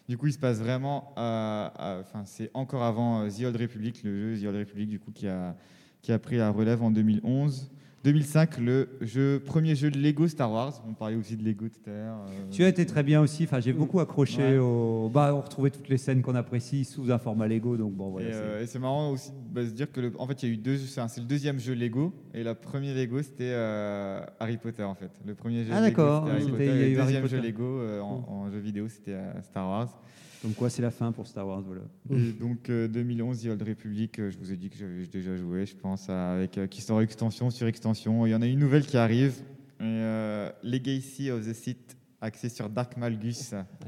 [0.08, 1.12] Du coup, il se passe vraiment.
[1.18, 5.12] Enfin, c'est encore avant euh, The Old Republic, le jeu The Old Republic, du coup,
[5.12, 5.56] qui a,
[6.02, 7.70] qui a pris la relève en 2011.
[8.04, 10.82] 2005, le jeu, premier jeu de Lego Star Wars.
[10.88, 12.20] On parlait aussi de Lego tout à l'heure.
[12.30, 13.44] euh, Tu as été très bien aussi.
[13.44, 14.58] Enfin, j'ai beaucoup accroché Ouais.
[14.60, 15.10] au.
[15.14, 17.76] Bah, on retrouvait toutes les scènes qu'on apprécie sous un format Lego.
[17.76, 18.30] Donc bon, voilà.
[18.30, 20.50] et, c'est- euh, et c'est marrant aussi de se dire que, le- en fait, il
[20.50, 20.78] y a eu deux.
[20.78, 25.12] C'est le deuxième jeu Lego et le premier Lego c'était euh, Harry Potter en fait.
[25.26, 26.26] Le premier jeu Ah, d'accord.
[26.28, 27.42] c'était Harry Potter, et le deuxième jeu.
[27.42, 30.00] Lego euh, en, en jeu vidéo c'était Star Wars.
[30.42, 31.82] Comme quoi, c'est la fin pour Star Wars, voilà.
[32.12, 35.36] Et donc euh, 2011, The Old Republic, euh, je vous ai dit que j'avais déjà
[35.36, 38.26] joué, je pense, à- avec euh, qui sort extension sur extension.
[38.28, 39.34] Il y en a une nouvelle qui arrive,
[39.80, 43.36] et, euh, Legacy of the Sith, axé sur Dark Malgus.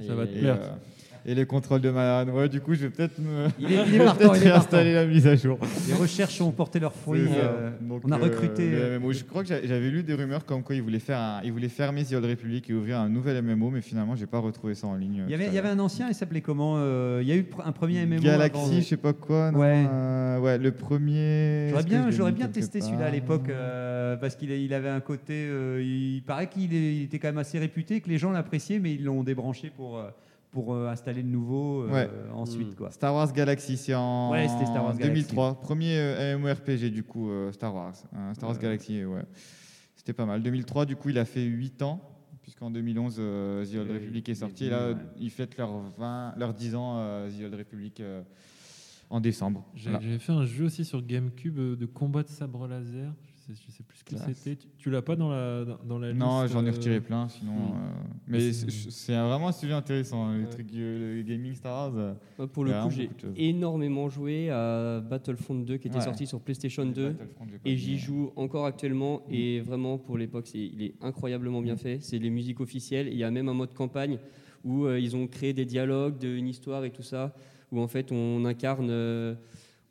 [0.08, 0.78] Ça va te plaire.
[1.30, 2.32] Et le contrôle de Malan.
[2.34, 3.48] Ouais, du coup, je vais peut-être me.
[3.60, 5.60] Il est- il est je vais partant, peut-être il est réinstaller la mise à jour.
[5.88, 7.28] Les recherches ont porté leurs fruits.
[7.36, 7.70] Euh,
[8.04, 8.72] on a euh, recruté.
[8.74, 9.14] euh, MMO.
[9.14, 11.52] Je crois que j'a- j'avais lu des rumeurs comme quoi ils voulaient, faire un- ils
[11.52, 14.74] voulaient fermer The Old Republic et ouvrir un nouvel MMO, mais finalement, j'ai pas retrouvé
[14.74, 15.24] ça en ligne.
[15.28, 17.46] Il y, avait, il y un ancien, il s'appelait comment euh, Il y a eu
[17.64, 18.22] un premier MMO.
[18.22, 19.52] Galaxy, avant- je sais pas quoi.
[19.52, 19.86] non, Ouais.
[19.88, 21.68] euh, ouais, le premier.
[21.70, 25.00] J'aurais bien, j'aurais bien testé celui-là à l'époque euh, parce qu'il a- il avait un
[25.02, 25.34] côté.
[25.48, 26.74] euh, il paraît qu'il
[27.04, 30.10] était quand même assez réputé, que les gens l'appréciaient, mais ils l'ont débranché pour, euh,
[30.52, 32.10] pour euh, installer le nouveau euh, Ouais.
[32.34, 32.72] ensuite.
[32.72, 32.76] Mm.
[32.76, 32.92] Quoi.
[32.92, 35.22] Star Wars Galaxy, c'est en Ouais, c'était Star Wars Galaxy.
[35.24, 35.62] 2003.
[35.62, 37.94] Premier euh, MMORPG du coup, euh, Star Wars.
[38.16, 38.58] Euh, Star Wars.
[38.60, 39.22] Galaxy, ouais.
[39.96, 40.42] C'était pas mal.
[40.42, 42.02] 2003, du coup, il a fait 8 ans,
[42.42, 44.66] puisqu'en 2011, euh, The Old Republic est sorti.
[44.66, 44.96] Et là, ouais.
[45.20, 48.22] ils fêtent leurs 20, leurs 10 ans, euh, The Old Republic, euh,
[49.12, 49.66] en décembre.
[49.84, 50.00] Voilà.
[50.02, 53.14] J'avais fait un jeu aussi sur GameCube euh, de combat de sabre laser.
[53.50, 54.56] Je sais, je sais plus ce que c'était.
[54.58, 57.02] Tu, tu l'as pas dans la, dans, dans la Non, liste j'en ai euh, retiré
[57.02, 57.54] plein, sinon.
[57.54, 57.58] hmm.
[57.74, 60.50] euh, mais C'est- vraiment un sujet intéressant, hein, les Ouais.
[60.50, 61.98] trucs, euh, le gaming Star Wars.
[61.98, 66.04] euh, Moi, pour le a coup, j'ai énormément joué à Battlefront 2 qui était Ouais.
[66.04, 67.10] sorti sur PlayStation 2.
[67.10, 70.84] Battlefront, j'ai pas Et j'y mais- joue encore actuellement et vraiment pour l'époque c'est il
[70.84, 71.98] est incroyablement bien fait.
[72.02, 73.08] C'est les musiques officielles.
[73.08, 74.20] Il y a même un mode campagne
[74.64, 77.34] où euh, ils ont créé des dialogues, de- une histoire et tout ça,
[77.72, 79.34] où en fait on incarne euh,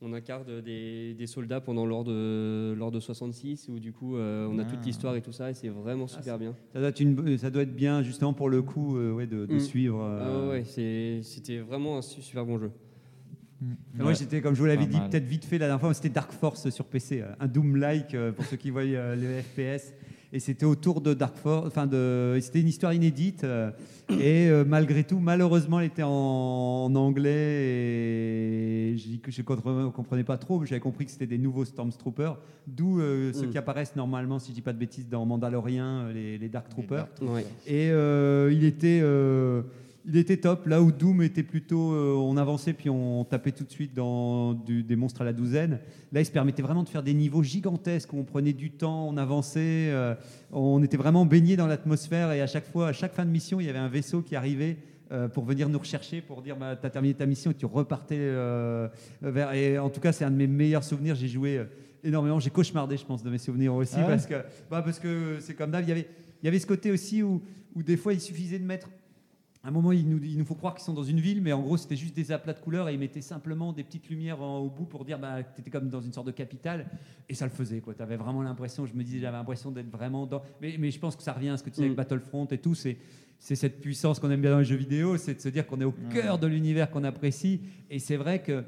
[0.00, 4.46] on incarne des, des soldats pendant l'ordre de, l'ordre de 66 où du coup euh,
[4.48, 4.86] on a toute Ah.
[4.86, 6.54] l'histoire et tout ça et c'est vraiment super bien.
[6.72, 9.44] Ça, doit être une- ça doit être bien, justement, pour le coup, euh, ouais, de,
[9.46, 9.60] de Mm.
[9.60, 10.00] suivre.
[10.00, 12.70] Ah euh, ouais, c'est- c'était vraiment un su- super bon jeu.
[13.94, 14.14] Moi, Ouais.
[14.14, 15.10] j'étais, comme je vous l'avais Pas dit, mal.
[15.10, 18.30] peut-être vite fait la dernière fois, c'était Dark Force sur PC, euh, un Doom-like euh,
[18.30, 19.92] pour ceux qui voient euh, les FPS.
[20.30, 23.44] Et c'était autour de Dark Force, enfin, de, c'était une histoire inédite.
[23.44, 23.70] euh,
[24.10, 27.32] et euh, malgré tout, malheureusement, elle était en, en anglais
[28.92, 31.38] et je dis que je ne comprenais pas trop, mais j'avais compris que c'était des
[31.38, 33.50] nouveaux Stormtroopers, d'où euh, ceux Mm.
[33.50, 37.08] qui apparaissent normalement, si je dis pas de bêtises, dans Mandalorian, les, les Dark Troopers.
[37.22, 37.46] Ouais.
[37.66, 39.62] Et euh, il était, euh,
[40.06, 40.66] il était top.
[40.66, 44.54] Là où Doom était plutôt, euh, on avançait puis on tapait tout de suite dans
[44.54, 45.80] du- des monstres à la douzaine.
[46.12, 48.12] Là, il se permettait vraiment de faire des niveaux gigantesques.
[48.12, 50.14] où On prenait du temps, on avançait, euh,
[50.52, 52.32] on était vraiment baigné dans l'atmosphère.
[52.32, 54.34] Et à chaque fois, à chaque fin de mission, il y avait un vaisseau qui
[54.36, 54.76] arrivait.
[55.10, 57.64] euh, pour venir nous rechercher, pour dire bah, tu as terminé ta mission et tu
[57.64, 58.30] repartais
[59.22, 59.52] vers.
[59.54, 61.14] Et en tout cas, c'est un de mes meilleurs souvenirs.
[61.14, 61.62] J'ai joué
[62.04, 62.38] énormément.
[62.40, 63.94] J'ai cauchemardé, je pense, de mes souvenirs aussi.
[63.96, 64.34] Ah ouais parce que
[64.70, 65.82] bah, parce que c'est comme d'hab.
[65.84, 66.06] Il y avait,
[66.42, 67.40] il y avait ce côté aussi où,
[67.74, 68.90] où des fois il suffisait de mettre.
[69.64, 71.52] À un moment, il nous, il nous faut croire qu'ils sont dans une ville, mais
[71.52, 74.40] en gros, c'était juste des aplats de couleurs et ils mettaient simplement des petites lumières
[74.40, 76.86] en- au bout pour dire bah, que tu étais comme dans une sorte de capitale.
[77.28, 77.82] Et ça le faisait.
[77.84, 80.42] Tu avais vraiment l'impression, je me disais, j'avais l'impression d'être vraiment dans.
[80.62, 81.92] Mais, mais je pense que ça revient à ce que tu disais Mm.
[81.92, 82.74] avec Battlefront et tout.
[82.76, 82.98] C'est,
[83.40, 85.80] c'est cette puissance qu'on aime bien dans les jeux vidéo, c'est de se dire qu'on
[85.80, 87.60] est au cœur de l'univers qu'on apprécie.
[87.90, 88.64] Et c'est vrai que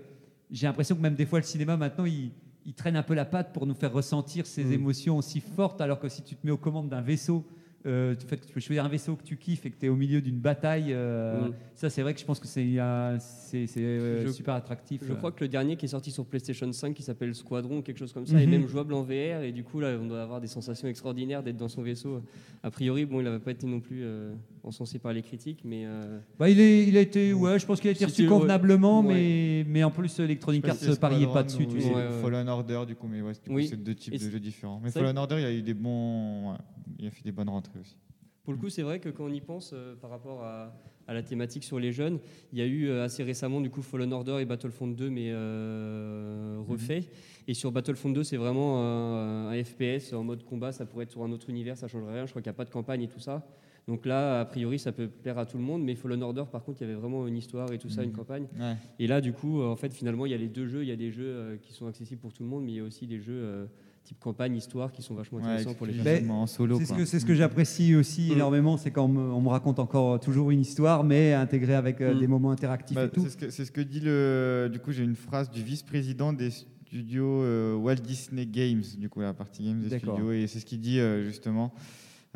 [0.51, 2.33] j'ai l'impression que même des fois, le cinéma, maintenant, il,
[2.67, 4.73] il traîne un peu la patte pour nous faire ressentir ces Mm.
[4.73, 7.45] émotions aussi fortes, alors que si tu te mets aux commandes d'un vaisseau,
[7.87, 9.89] euh, tu, fais- tu peux choisir un vaisseau que tu kiffes et que tu es
[9.89, 11.53] au milieu d'une bataille, euh, Mm.
[11.75, 13.19] ça c'est vrai que je pense que c'est euh,
[13.55, 15.03] euh, super attractif.
[15.07, 15.17] Je euh.
[15.17, 17.99] crois que le dernier qui est sorti sur PlayStation 5 qui s'appelle Squadron ou quelque
[17.99, 18.51] chose comme ça est Mhm.
[18.51, 21.57] même jouable en VR et du coup là on doit avoir des sensations extraordinaires d'être
[21.57, 22.23] dans son vaisseau.
[22.63, 25.85] A priori bon il n'avait pas été non plus euh, encensé par les critiques mais
[25.87, 29.01] euh, Bah, il, est, il a été, ouais, je pense qu'il a été reçu convenablement,
[29.01, 29.15] Ouais.
[29.15, 31.67] mais, mais en plus Electronic Arts si pariait pas dessus.
[31.67, 31.89] Tu ou sais.
[31.89, 32.23] Ouais, ouais.
[32.23, 33.69] Fallen Order, du coup, mais ouais, Oui.
[33.69, 34.81] c'est deux types Et de jeux différents.
[34.85, 36.51] Mais Fallen Order, il y a eu des bons.
[36.53, 36.59] ouais,
[36.99, 37.97] il a fait des bonnes rentrées aussi.
[38.43, 40.73] pour le coup c'est vrai que quand on y pense euh, par rapport à,
[41.07, 42.21] à la thématique sur les jeunes,
[42.53, 45.31] il y a eu euh, assez récemment du coup Fallen Order et Battlefront 2 mais
[45.31, 47.11] euh, refait
[47.49, 51.23] et sur Battlefront 2 c'est vraiment un, FPS en mode combat ça pourrait être sur
[51.23, 53.09] un autre univers ça changerait rien je crois qu'il n'y a pas de campagne et
[53.09, 53.47] tout ça
[53.89, 56.63] Donc là, a priori, ça peut plaire à tout le monde, mais Fallen Order, par
[56.63, 58.47] contre, il y avait vraiment une histoire et tout ça, une campagne.
[58.59, 58.77] Ouais.
[58.99, 60.83] Et là, du coup, en fait, finalement, il y a les deux jeux.
[60.83, 62.77] Il y a des jeux euh, qui sont accessibles pour tout le monde, mais il
[62.77, 63.69] y a aussi des jeux
[64.05, 65.93] type campagne, histoire, qui sont vachement Ouais, intéressants pour les.
[65.95, 66.79] Ben, en solo.
[66.79, 68.33] C'est ce que, c'est ce que j'apprécie aussi Mm.
[68.33, 72.01] énormément, c'est quand on me, on me raconte encore toujours une histoire, mais intégrée avec
[72.01, 72.19] euh, Mm.
[72.19, 73.23] des moments interactifs Bah, et tout.
[73.23, 74.69] c'est ce que c'est ce que dit le.
[74.73, 79.21] Du coup, j'ai une phrase du vice-président des studios euh, Walt Disney Games, du coup
[79.21, 81.73] la partie games des studios, et c'est ce qu'il dit euh, justement.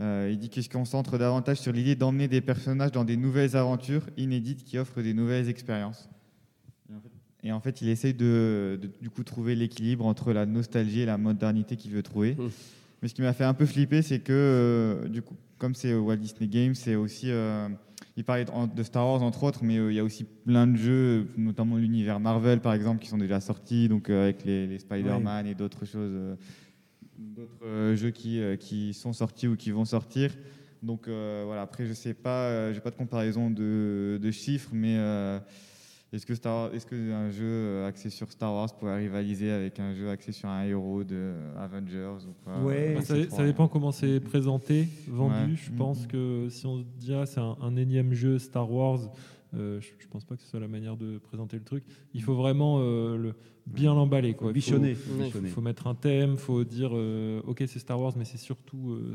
[0.00, 3.56] Euh, il dit qu'il se concentre davantage sur l'idée d'emmener des personnages dans des nouvelles
[3.56, 6.08] aventures inédites qui offrent des nouvelles expériences.
[7.45, 11.07] Et en fait- il essaye de, de, du coup trouver l'équilibre entre la nostalgie et
[11.07, 12.34] la modernité qu'il veut trouver.
[12.34, 12.49] Mm.
[13.05, 15.95] Mais ce qui m'a fait un peu flipper, c'est que euh, du coup, comme c'est
[15.95, 17.68] Walt Disney Games, c'est aussi euh,
[18.16, 20.78] il parlait de, Star Wars entre autres, mais euh, il y a aussi plein de
[20.78, 25.47] jeux, notamment l'univers Marvel par exemple, qui sont déjà sortis, donc avec les, les Spider-Man
[25.47, 26.38] et d'autres choses,
[27.18, 30.30] d'autres jeux qui, qui sont sortis ou qui vont sortir.
[30.82, 34.97] Donc voilà, après je sais pas, j'ai pas de comparaison de, de chiffres, mais
[36.14, 39.78] est-ce que Star est-ce que un jeu euh, axé sur Star Wars pourrait rivaliser avec
[39.80, 42.94] un jeu axé sur un héros de Avengers ou quoi Ouais.
[42.94, 45.52] Bah, Je ça, dépend comment c'est présenté, vendu.
[45.52, 45.56] Ouais.
[45.56, 49.00] Je pense que si on se dit ah, c'est un, un énième jeu Star Wars,
[49.54, 51.84] euh, je, je pense pas que ce soit la manière de présenter le truc.
[52.12, 53.34] Il faut vraiment euh, le,
[53.66, 54.34] bien l'emballer.
[54.34, 54.46] quoi.
[54.48, 54.96] Il faut- bichonner.
[55.42, 58.90] Il faut mettre un thème, faut dire euh, ok c'est Star Wars, mais c'est surtout
[58.92, 59.14] euh,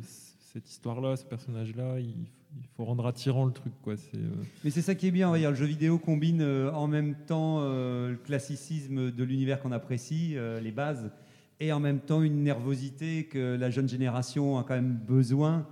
[0.53, 1.99] cette histoire-là, ce personnage-là.
[1.99, 2.13] Il,
[2.57, 3.73] il faut rendre attirant le truc.
[3.81, 3.95] Quoi.
[4.15, 4.29] Euh,
[4.63, 7.59] Mais c'est ça qui est bien, on le jeu vidéo combine euh, en même temps
[7.59, 11.11] euh, le classicisme de l'univers qu'on apprécie, les bases,
[11.59, 15.67] et en même temps une nervosité que la jeune génération a quand même besoin.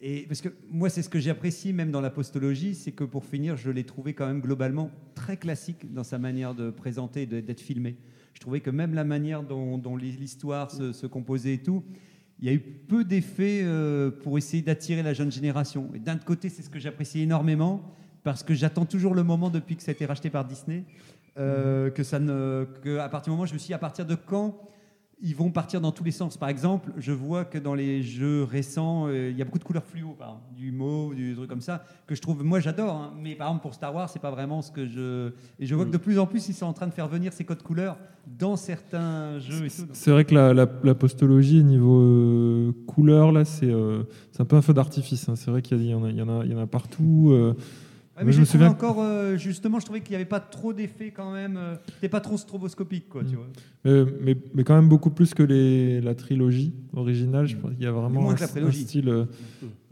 [0.00, 3.04] Et parce que moi, c'est ce que j'ai apprécié même dans la postologie, c'est que
[3.04, 7.22] pour finir, je l'ai trouvé quand même globalement très classique dans sa manière de présenter
[7.22, 7.96] et d'être filmé.
[8.34, 11.82] Je trouvais que même la manière dont, l'histoire se composait et tout,
[12.40, 15.90] il y a eu peu d'effets euh, pour essayer d'attirer la jeune génération.
[15.94, 17.82] Et d'un côté, c'est ce que j'apprécie énormément,
[18.22, 20.84] parce que j'attends toujours le moment depuis que ça a été racheté par Disney,
[21.36, 24.06] euh, que ça ne, que à partir du moment, je me suis dit, à partir
[24.06, 24.60] de quand
[25.20, 26.36] ils vont partir dans tous les sens.
[26.36, 29.64] Par exemple, je vois que dans les jeux récents, euh, il y a beaucoup de
[29.64, 32.94] couleurs fluo, par exemple, du mauve, du truc comme ça, que je trouve, moi j'adore,
[32.94, 33.12] hein.
[33.20, 35.30] mais par exemple pour Star Wars, c'est pas vraiment ce que je.
[35.58, 37.32] Et je vois que de plus en plus, ils sont en train de faire venir
[37.32, 37.96] ces codes couleurs
[38.38, 43.70] dans certains jeux C'est vrai que la, la- la postologie niveau euh, couleur, là, c'est
[43.70, 44.04] euh,
[44.38, 45.28] un peu un feu d'artifice.
[45.28, 45.34] hein.
[45.36, 47.32] C'est vrai qu'il y, en a- y, y en partout.
[48.18, 50.72] Ouais, mais je me souviens encore, euh, justement, je trouvais qu'il n'y avait pas trop
[50.72, 51.56] d'effets quand même.
[51.56, 53.38] euh, C'était pas trop stroboscopique, quoi, tu Mm.
[53.38, 53.46] vois.
[54.20, 57.46] Mais, mais quand même beaucoup plus que les, la trilogie originale.
[57.46, 59.26] Je pense qu'il y a vraiment Moins un, que la un style.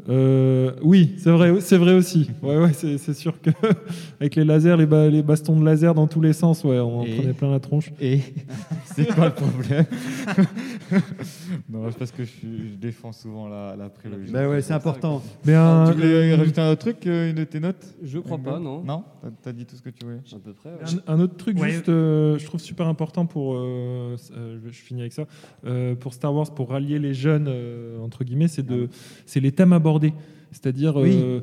[0.08, 2.28] euh, oui, c'est vrai, c'est vrai aussi.
[2.42, 3.50] Ouais, ouais, c'est sûr que
[4.20, 7.00] avec les lasers, les, ba- les bastons de laser dans tous les sens, ouais, on
[7.00, 7.90] en Et- prenait plein la tronche.
[8.00, 8.20] Et
[8.94, 9.84] c'est quoi le problème
[11.70, 14.30] Non, c'est parce que je, défends souvent la, la prélogie.
[14.30, 15.22] Bah ouais, c'est important.
[15.44, 17.84] Mais un, tu voulais rajouter un autre truc, une de tes notes?
[18.02, 18.82] Je crois pas, non.
[18.84, 19.04] Non
[19.42, 20.70] T'as- dit tout ce que tu voulais À peu près.
[20.70, 21.00] ouais.
[21.06, 21.70] Un, un autre truc Ouais.
[21.70, 25.24] juste, euh, je trouve super important pour, euh, euh, je finis avec ça,
[25.64, 28.88] euh, pour Star Wars, pour rallier les jeunes euh, entre guillemets, c'est de,
[29.26, 30.12] c'est les thèmes abordés,
[30.52, 31.40] c'est-à-dire Oui, euh,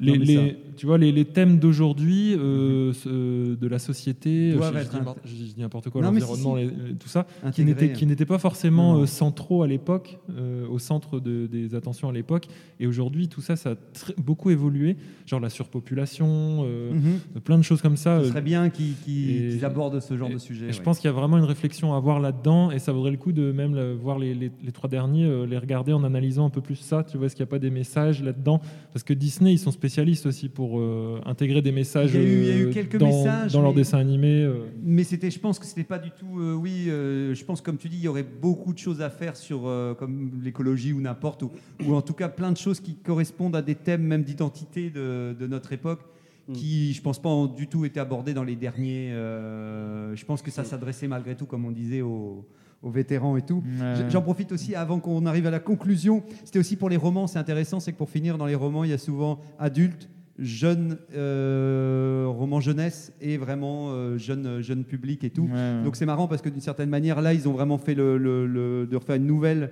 [0.00, 5.18] les, tu vois les, les thèmes d'aujourd'hui euh, ce- de la société, je, dis, n'importe-
[5.24, 6.94] je dis n'importe quoi, si, l'environnement, si.
[6.96, 7.64] tout ça, qui Intégré.
[7.64, 12.08] n'étaient qui n'étaient pas forcément euh, centraux à l'époque, euh, au centre de- des attentions
[12.08, 12.46] à l'époque,
[12.80, 14.96] et aujourd'hui tout ça, ça a très- beaucoup évolué,
[15.26, 17.40] genre la surpopulation, euh, Mhm.
[17.42, 18.20] plein de choses comme ça.
[18.20, 20.68] Ce euh, serait bien qu'ils qu'ils abordent ce genre et- de sujet.
[20.68, 23.10] et je pense qu'il y a vraiment une réflexion à avoir là-dedans et ça vaudrait
[23.10, 26.60] le coup de même voir les, trois derniers, euh, les regarder en analysant un peu
[26.60, 27.04] plus ça.
[27.04, 28.43] Tu vois, est-ce qu'il n'y a pas des messages là-dedans
[28.92, 32.26] Parce que Disney, ils sont spécialistes aussi pour euh, intégrer des messages Il y a
[32.26, 34.42] eu- il y a eu euh, quelques dans, messages, dans leurs mais- dessins animés.
[34.44, 34.66] euh.
[34.82, 36.38] Mais c'était, je pense que c'était pas du tout.
[36.40, 39.10] euh, oui, euh, je pense comme tu dis, il y aurait beaucoup de choses à
[39.10, 41.50] faire sur euh, comme l'écologie ou n'importe ou,
[41.86, 45.34] ou en tout cas plein de choses qui correspondent à des thèmes même d'identité de,
[45.38, 46.00] de notre époque.
[46.46, 46.52] Mm.
[46.52, 49.10] Qui, je pense pas, ont du tout été abordés dans les derniers.
[49.12, 50.66] euh, je pense que ça Mm.
[50.66, 52.44] s'adressait malgré tout, comme on disait, aux,
[52.84, 53.62] aux vétérans et tout.
[53.80, 54.08] Ouais.
[54.10, 56.22] J'en profite aussi avant qu'on arrive à la conclusion.
[56.44, 58.90] C'était aussi pour les romans, c'est intéressant, c'est que pour finir, dans les romans, il
[58.90, 60.08] y a souvent adultes,
[60.38, 65.48] jeunes, euh, romans jeunesse et vraiment euh, jeunes jeune public et tout.
[65.52, 65.82] Ouais.
[65.84, 68.46] Donc c'est marrant parce que d'une certaine manière, là, ils ont vraiment fait le, le-
[68.46, 69.70] le- de refaire une nouvelle,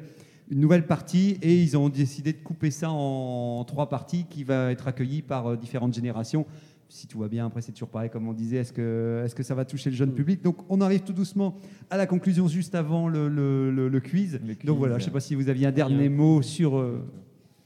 [0.50, 4.70] une nouvelle partie et ils ont décidé de couper ça en, trois parties qui va
[4.70, 6.46] être accueillie par euh, différentes générations.
[6.94, 9.42] Si tout va bien, après c'est toujours pareil comme on disait, est-ce que, est-ce que
[9.42, 10.14] ça va toucher le jeune Mm.
[10.14, 10.42] public?
[10.42, 11.56] Donc on arrive tout doucement
[11.88, 14.38] à la conclusion juste avant le, le- le- le quiz.
[14.46, 16.76] Le quiz, Donc voilà, je ne sais pas si vous aviez un dernier mot sur...
[16.78, 17.02] euh,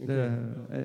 [0.08, 0.38] euh,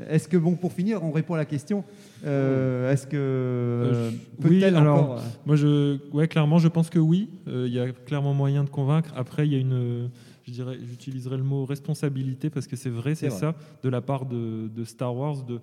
[0.09, 1.83] est-ce que, bon, pour finir, on répond à la question.
[2.25, 4.11] Euh, est-ce que Euh,
[4.43, 5.21] oui, alors, encore...
[5.45, 7.29] Moi, je, ouais, clairement, je pense que oui.
[7.47, 9.13] Euh, Il y a clairement moyen de convaincre.
[9.15, 10.09] Après, il y a une,
[10.45, 14.25] je dirais, j'utiliserai le mot responsabilité parce que c'est vrai, c'est ça, de la part
[14.25, 15.59] de, de Star Wars, de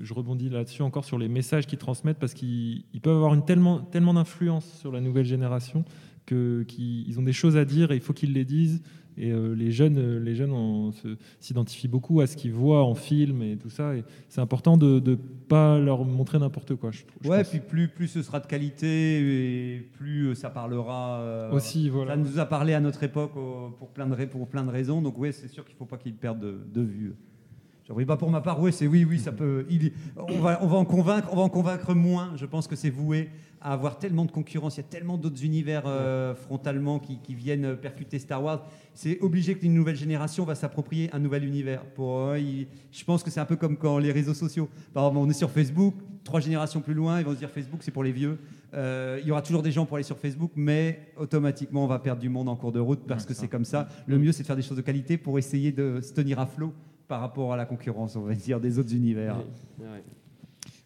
[0.00, 3.44] je rebondis là-dessus encore sur les messages qu'ils transmettent parce qu'ils ils peuvent avoir une
[3.44, 5.84] tellement, tellement d'influence sur la nouvelle génération
[6.26, 8.82] qu'ils ils ont des choses à dire et il faut qu'ils les disent.
[9.16, 10.54] Et euh, les jeunes, euh, les jeunes
[11.40, 13.94] s'identifient beaucoup à ce qu'ils voient en film et tout ça.
[13.96, 16.90] Et c'est important de ne pas leur montrer n'importe quoi.
[16.92, 17.48] Je, trouve- je Ouais, pense.
[17.50, 21.20] puis plus, plus ce sera de qualité et plus euh, ça parlera.
[21.20, 22.12] euh, Aussi, voilà.
[22.12, 25.02] Ça nous a parlé à notre époque pour plein de, ra- pour plein de raisons.
[25.02, 27.14] Donc, oui, c'est sûr qu'il ne faut pas qu'ils perdent de, de vue.
[27.92, 29.66] Oui, bah pour ma part, oui, c'est oui, oui, ça peut.
[29.68, 32.32] il- on, va, on, va en convaincre, on va en convaincre moins.
[32.36, 33.30] Je pense que c'est voué
[33.60, 34.76] à avoir tellement de concurrence.
[34.76, 38.66] Il y a tellement d'autres univers euh, frontalement qui, qui viennent percuter Star Wars.
[38.94, 41.84] C'est obligé qu'une nouvelle génération va s'approprier un nouvel univers.
[41.84, 44.68] Pour, euh, il- je pense que c'est un peu comme quand les réseaux sociaux.
[44.94, 47.80] Par exemple, on est sur Facebook, trois générations plus loin, ils vont se dire Facebook,
[47.82, 48.38] c'est pour les vieux.
[48.72, 51.98] Euh, il y aura toujours des gens pour aller sur Facebook, mais automatiquement, on va
[51.98, 53.88] perdre du monde en cours de route parce que c'est comme ça.
[54.06, 56.46] Le mieux, c'est de faire des choses de qualité pour essayer de se tenir à
[56.46, 56.72] flot
[57.10, 59.36] par rapport à la concurrence, on va dire, des autres univers.
[59.80, 60.04] Ouais, ouais.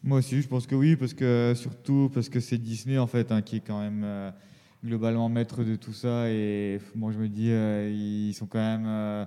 [0.03, 3.31] Moi aussi, je pense que oui, parce que surtout parce que c'est Disney en fait
[3.31, 4.31] hein, qui est quand même euh,
[4.83, 6.27] globalement maître de tout ça.
[6.31, 9.25] Et moi, je me dis, euh, ils sont quand même euh,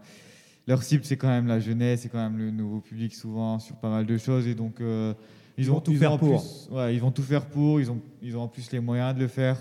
[0.67, 3.77] leur cible, c'est quand même la jeunesse, c'est quand même le nouveau public souvent sur
[3.77, 4.49] pas mal de choses.
[4.49, 5.15] Et donc, euh,
[5.57, 6.43] ils, Ils vont ont tout ils faire pour.
[6.43, 7.81] plus- ouais, ils vont tout faire pour.
[7.81, 9.57] Ils ont, ils ont en plus les moyens de le faire.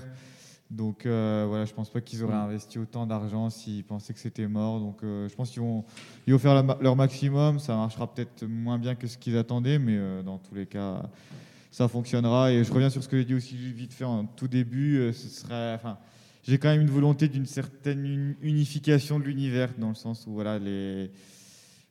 [0.69, 4.47] Donc euh, voilà, je pense pas qu'ils auraient investi autant d'argent s'ils pensaient que c'était
[4.47, 4.79] mort.
[4.79, 5.85] Donc euh, je pense qu'ils vont,
[6.25, 7.59] ils vont faire la leur maximum.
[7.59, 11.03] Ça marchera peut-être moins bien que ce qu'ils attendaient, mais euh, dans tous les cas,
[11.71, 12.51] ça fonctionnera.
[12.51, 14.97] Et je reviens sur ce que j'ai dit aussi vite fait en tout début.
[14.97, 15.97] euh, ce serait, enfin,
[16.43, 20.33] j'ai quand même une volonté d'une certaine uni- unification de l'univers, dans le sens où
[20.33, 21.11] voilà les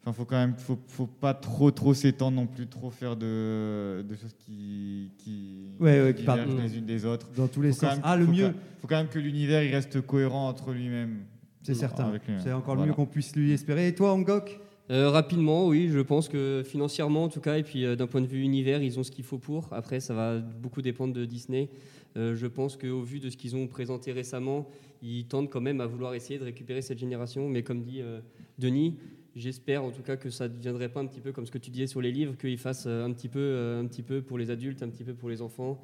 [0.09, 4.05] Enfin, faut quand même, faut, faut pas trop, trop s'étendre non plus, trop faire de,
[4.09, 7.29] de choses qui, qui, Ouais, ouais, qui divergent les unes des autres.
[7.37, 7.95] Dans tous les Faut sens.
[7.95, 10.73] même- Ah, le faut mieux, quand- faut quand même que l'univers il reste cohérent entre
[10.73, 11.25] lui-même.
[11.63, 12.05] c'est certain.
[12.05, 12.41] avec lui-même.
[12.41, 12.93] C'est encore le Voilà.
[12.93, 13.89] mieux qu'on puisse lui espérer.
[13.89, 14.61] Et toi, Angok?
[14.93, 18.21] Euh, rapidement, oui, je pense que financièrement en tout cas, et puis euh, d'un point
[18.21, 19.69] de vue univers, ils ont ce qu'il faut pour.
[19.73, 21.69] Après, ça va beaucoup dépendre de Disney.
[22.17, 24.69] Euh, je pense qu'au vu de ce qu'ils ont présenté récemment,
[25.03, 27.49] ils tentent quand même à vouloir essayer de récupérer cette génération.
[27.49, 28.21] Mais comme dit euh,
[28.61, 28.95] Denis,
[29.37, 31.59] j'espère en tout cas que ça ne deviendrait pas un petit peu comme ce que
[31.59, 34.23] tu disais sur les livres, qu'ils fassent euh, un petit, peu, euh, un petit peu
[34.23, 35.81] pour les adultes, un petit peu pour les enfants.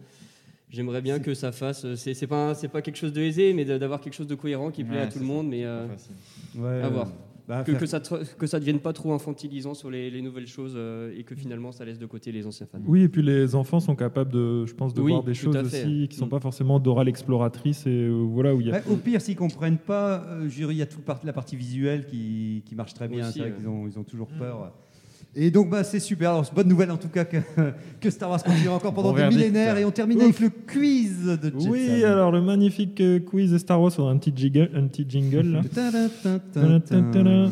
[0.71, 1.85] J'aimerais bien que ça fasse.
[1.85, 4.35] euh, C'est c'est pas, c'est pas quelque chose de aisé, mais d'avoir quelque chose de
[4.35, 5.49] cohérent qui plaît Ouais, à tout le monde.
[5.49, 5.87] Mais euh,
[6.57, 7.09] ouais, à voir.
[7.59, 10.23] Bah, que, faire- que ça ne que ça devienne pas trop infantilisant sur les, les
[10.23, 12.79] nouvelles choses euh, et que finalement ça laisse de côté les anciens fans.
[12.87, 15.57] Oui, et puis les enfants sont capables de, je pense, de Oui, voir des choses
[15.57, 16.31] aussi qui sont Mm.
[16.31, 18.81] pas forcément d'oral exploratrice et euh, voilà où il y a.
[18.91, 22.63] Au pire, s'ils comprennent pas, euh, il y a toute part- la partie visuelle qui,
[22.65, 23.25] qui marche très bien.
[23.29, 24.73] Aussi, c'est vrai qu'ils ont, ils ont toujours peur.
[25.35, 26.31] Et donc, bah, c'est super.
[26.31, 27.39] Alors, c'est bonne nouvelle en tout cas que,
[28.01, 29.41] que Star Wars continue encore pendant Bon des verdict.
[29.41, 29.79] millénaires.
[29.79, 31.71] Et on termine avec le quiz de Jetson.
[31.71, 34.87] Oui, alors le magnifique euh, quiz de Star Wars, on a un petit jingle, un
[34.89, 35.61] petit jingle là.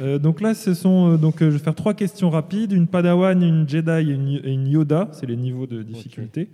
[0.00, 3.40] Euh, donc là, ce sont euh, donc je vais faire trois questions rapides, une Padawan,
[3.42, 6.48] une Jedi et une, et une Yoda, c'est les niveaux de difficulté.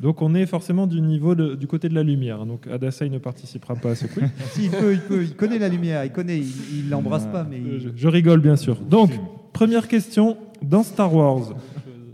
[0.00, 2.46] Donc on est forcément du niveau de- du côté de la lumière.
[2.46, 4.24] Donc Adasai ne participera pas à ce quiz.
[4.52, 5.22] Si, il peut, il peut.
[5.22, 6.04] Il connaît la lumière.
[6.04, 6.38] Il connaît.
[6.40, 7.58] Il l'embrasse pas, mais.
[7.58, 8.76] Il- je, je rigole bien sûr.
[8.80, 9.10] Donc
[9.54, 11.54] première question dans Star Wars,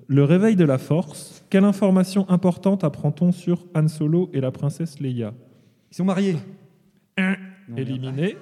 [0.07, 1.43] le réveil de la Force.
[1.51, 5.34] Quelle information importante apprend-on sur Han Solo et la princesse Leia?
[5.91, 6.36] Ils sont mariés.
[7.18, 8.36] Non, Éliminé.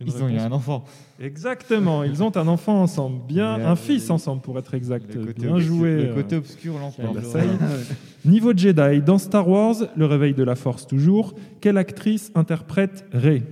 [0.00, 0.84] Une Ils ont eu un enfant.
[1.20, 5.14] Exactement, ils ont un enfant ensemble, bien Mais, un euh, fils ensemble pour être exact.
[5.14, 5.90] Le côté Bien obscur- joué.
[5.96, 7.14] Le euh, côté obscur l'emporte.
[7.32, 7.40] bah.
[8.24, 13.42] Niveau Jedi, dans Star Wars, le réveil de la Force toujours, quelle actrice interprète Rey?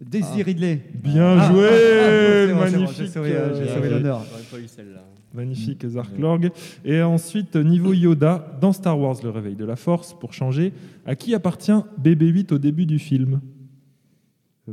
[0.00, 0.80] Daisy Ridley.
[0.94, 2.96] Bien Ah, joué, ah, ah, bon, magnifique.
[2.98, 4.24] J'ai sauvé, euh, euh, l'honneur.
[4.30, 5.04] J'aurais pas eu celle-là.
[5.34, 6.50] Magnifique Zark Lorg.
[6.84, 10.72] Et ensuite, niveau Yoda, dans Star Wars, le réveil de la Force, pour changer,
[11.06, 11.70] à qui appartient
[12.02, 13.40] BB-8 au début du film?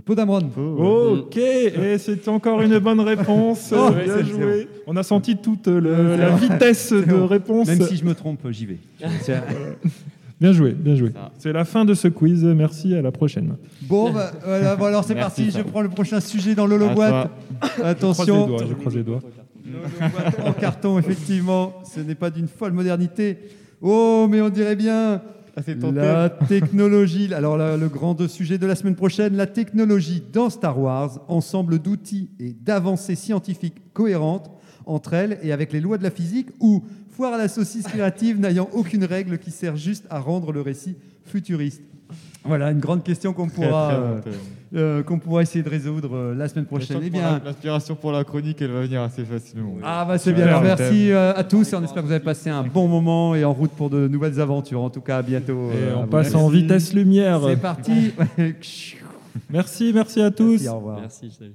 [0.06, 0.50] Podamron.
[0.56, 3.74] Ok, et c'est encore une bonne réponse.
[3.78, 4.68] Oh, Bien joué.
[4.86, 7.26] On a senti toute le- C'est la vitesse de bon.
[7.28, 7.68] réponse.
[7.68, 8.78] Même si je me trompe, j'y vais.
[10.40, 11.12] Bien joué, bien joué.
[11.40, 12.44] C'est la fin de ce quiz.
[12.44, 13.56] Merci, à la prochaine.
[13.84, 15.52] Bon, bah, voilà, bon, alors c'est Merci, parti.
[15.52, 15.60] ça.
[15.60, 17.32] Je prends le prochain sujet dans l'holoboîte.
[17.84, 18.58] Attention.
[18.60, 19.20] je croise les doigts.
[19.66, 21.74] L'holoboîte en carton, effectivement.
[21.92, 23.40] Ce n'est pas d'une folle modernité.
[23.82, 25.22] Oh, mais on dirait bien.
[25.58, 25.62] Ah,
[25.92, 30.80] La technologie, alors là, le grand sujet de la semaine prochaine, la technologie dans Star
[30.80, 34.52] Wars, ensemble d'outils et d'avancées scientifiques cohérentes
[34.86, 36.84] entre elles et avec les lois de la physique, ou
[37.18, 40.96] foire à la saucisse créative n'ayant aucune règle qui sert juste à rendre le récit
[41.26, 41.82] futuriste.
[42.46, 44.22] Voilà une grande question qu'on pourra, euh,
[44.76, 47.00] euh, qu'on pourra essayer de résoudre euh, la semaine prochaine.
[47.04, 49.74] Eh bien, L'inspiration pour la chronique, elle va venir assez facilement.
[49.84, 50.46] ah bah c'est bien.
[50.46, 53.34] Alors, merci euh, à tous et on espère que vous avez passé un bon moment
[53.34, 54.82] et en route pour de nouvelles aventures.
[54.82, 55.72] En tout cas, à bientôt.
[55.72, 57.42] Et euh, on passe en vitesse lumière.
[57.48, 58.14] C'est parti.
[59.50, 60.52] Merci, merci à tous.
[60.64, 61.00] Merci, au revoir.
[61.00, 61.54] Merci, salut.